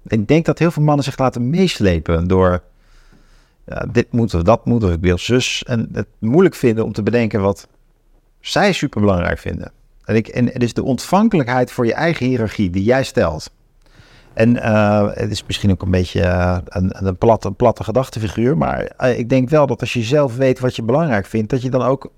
[0.07, 2.63] Ik denk dat heel veel mannen zich laten meeslepen door
[3.93, 5.63] dit moet of dat moet of ik wil zus.
[5.67, 7.69] En het moeilijk vinden om te bedenken wat
[8.41, 9.73] zij super belangrijk vinden.
[10.05, 13.51] En, ik, en het is de ontvankelijkheid voor je eigen hiërarchie die jij stelt.
[14.33, 18.57] En uh, het is misschien ook een beetje uh, een, een, platte, een platte gedachtefiguur.
[18.57, 21.63] Maar uh, ik denk wel dat als je zelf weet wat je belangrijk vindt, dat
[21.63, 22.11] je dan ook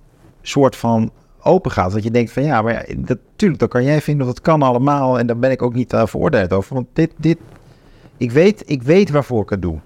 [0.42, 1.10] soort van
[1.42, 1.92] open gaat.
[1.92, 5.18] Dat je denkt van ja, maar ja, natuurlijk, dat kan jij vinden, dat kan allemaal.
[5.18, 6.74] En daar ben ik ook niet veroordeeld over.
[6.74, 7.38] Want dit, dit,
[8.16, 9.78] ik weet, ik weet waarvoor ik het doe.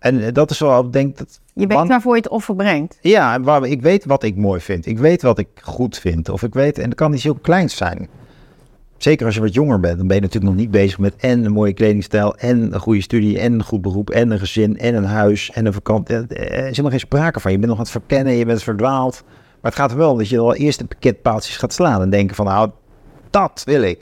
[0.00, 1.40] En dat is wel, ik denk dat...
[1.54, 2.98] Je weet waarvoor je het offer brengt.
[3.00, 4.86] Ja, waar, ik weet wat ik mooi vind.
[4.86, 6.28] Ik weet wat ik goed vind.
[6.28, 8.08] Of ik weet, en dat kan iets heel kleins zijn.
[8.96, 11.44] Zeker als je wat jonger bent, dan ben je natuurlijk nog niet bezig met en
[11.44, 14.94] een mooie kledingstijl, en een goede studie, en een goed beroep, en een gezin, en
[14.94, 16.16] een huis, en een vakantie.
[16.16, 17.50] Er is nog geen sprake van.
[17.50, 19.22] Je bent nog aan het verkennen, je bent verdwaald.
[19.60, 22.10] Maar het gaat er wel om dat je al eerst de pakketpaaltjes gaat slaan en
[22.10, 22.70] denken van, nou,
[23.30, 24.00] dat wil ik.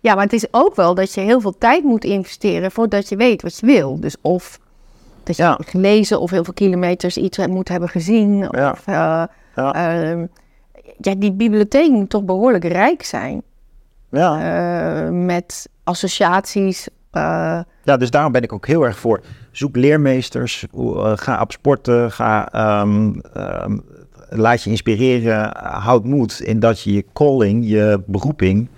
[0.00, 3.16] Ja, maar het is ook wel dat je heel veel tijd moet investeren voordat je
[3.16, 4.00] weet wat je wil.
[4.00, 4.60] Dus of
[5.22, 5.58] dat je ja.
[5.64, 8.48] gelezen of heel veel kilometers iets moet hebben gezien.
[8.50, 8.70] Ja.
[8.70, 9.24] Of, uh,
[9.56, 10.14] ja.
[10.14, 10.24] Uh,
[10.98, 13.42] ja, die bibliotheek moet toch behoorlijk rijk zijn.
[14.10, 15.04] Ja.
[15.04, 16.88] Uh, met associaties.
[17.82, 19.20] ja, dus daarom ben ik ook heel erg voor.
[19.50, 20.66] Zoek leermeesters,
[21.14, 22.48] ga op sporten, ga,
[22.82, 23.82] um, um,
[24.28, 28.68] laat je inspireren, houd moed in dat je je calling, je beroeping,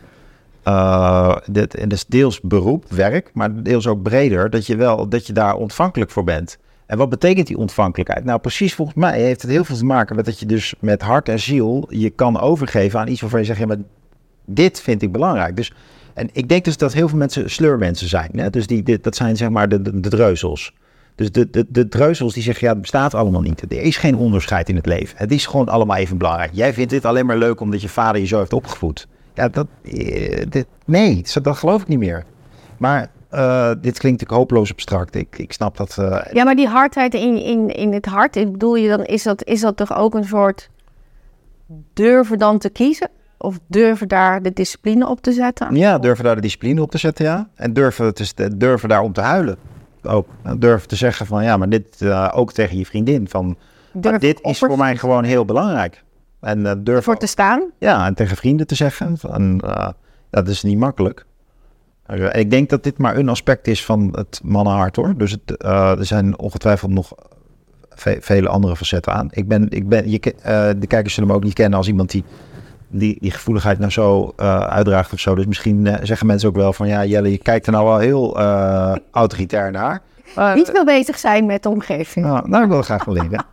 [0.65, 5.27] uh, dit, en is deels beroep, werk, maar deels ook breder, dat je wel, dat
[5.27, 6.59] je daar ontvankelijk voor bent.
[6.87, 8.25] En wat betekent die ontvankelijkheid?
[8.25, 11.03] Nou, precies volgens mij heeft het heel veel te maken met dat je dus met
[11.03, 13.77] hart en ziel je kan overgeven aan iets waarvan je zegt, ja, maar
[14.45, 15.57] dit vind ik belangrijk.
[15.57, 15.73] Dus,
[16.15, 18.31] en ik denk dus dat heel veel mensen sleurmensen zijn.
[18.35, 18.51] Hè?
[18.51, 20.73] Dus die, dat zijn zeg maar de, de, de dreuzels.
[21.15, 23.63] Dus de, de, de dreuzels die zeggen, ja, het bestaat allemaal niet.
[23.63, 25.19] Er is geen onderscheid in het leven.
[25.19, 26.51] Het is gewoon allemaal even belangrijk.
[26.53, 29.09] Jij vindt dit alleen maar leuk omdat je vader je zo heeft opgevoed.
[29.35, 32.25] Ja, dat, eh, dit, nee, dat geloof ik niet meer.
[32.79, 35.15] Maar uh, dit klinkt natuurlijk hopeloos abstract.
[35.15, 35.97] Ik, ik snap dat.
[36.01, 39.23] Uh, ja, maar die hardheid in, in, in het hart, ik bedoel je dan, is
[39.23, 40.71] dat, is dat toch ook een soort
[41.93, 43.11] durven dan te kiezen?
[43.39, 45.75] Of durven daar de discipline op te zetten?
[45.75, 47.49] Ja, durven daar de discipline op te zetten, ja.
[47.55, 49.57] En durven, te, durven daar om te huilen.
[50.03, 50.29] Ook
[50.59, 53.29] durven te zeggen van ja, maar dit uh, ook tegen je vriendin.
[53.29, 53.57] Van,
[54.19, 56.03] dit is voor mij gewoon heel belangrijk.
[56.43, 57.71] En uh, durf voor te staan?
[57.79, 59.19] Ja, en tegen vrienden te zeggen.
[59.19, 59.89] Van, uh,
[60.31, 61.27] dat is niet makkelijk.
[62.07, 65.17] En ik denk dat dit maar een aspect is van het mannenhart hoor.
[65.17, 67.15] Dus het, uh, er zijn ongetwijfeld nog
[67.91, 69.29] ve vele andere facetten aan.
[69.31, 70.19] Ik ben, ik ben, je,
[70.79, 72.25] de kijkers zullen me ook niet kennen als iemand die
[72.89, 74.33] die, die gevoeligheid nou zo
[74.69, 75.35] uitdraagt of zo.
[75.35, 78.39] Dus misschien zeggen mensen ook wel van ja, Jelle, je kijkt er nou wel heel
[79.11, 80.03] autoritair naar.
[80.55, 82.27] niet veel bezig zijn met de omgeving.
[82.27, 83.45] Nou, nou ik wil graag wel leren.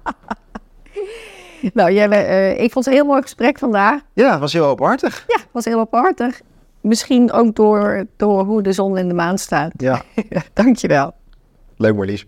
[1.74, 4.02] Nou, Jelle, uh, ik vond het een heel mooi gesprek vandaag.
[4.14, 5.24] Ja, het was heel openhartig.
[5.28, 6.42] Ja, het was heel openhartig.
[6.82, 9.72] Misschien ook door, door hoe de zon in de maan staat.
[9.78, 10.02] Ja.
[10.54, 11.14] Dankjewel.
[11.78, 12.26] Leuk Marlies.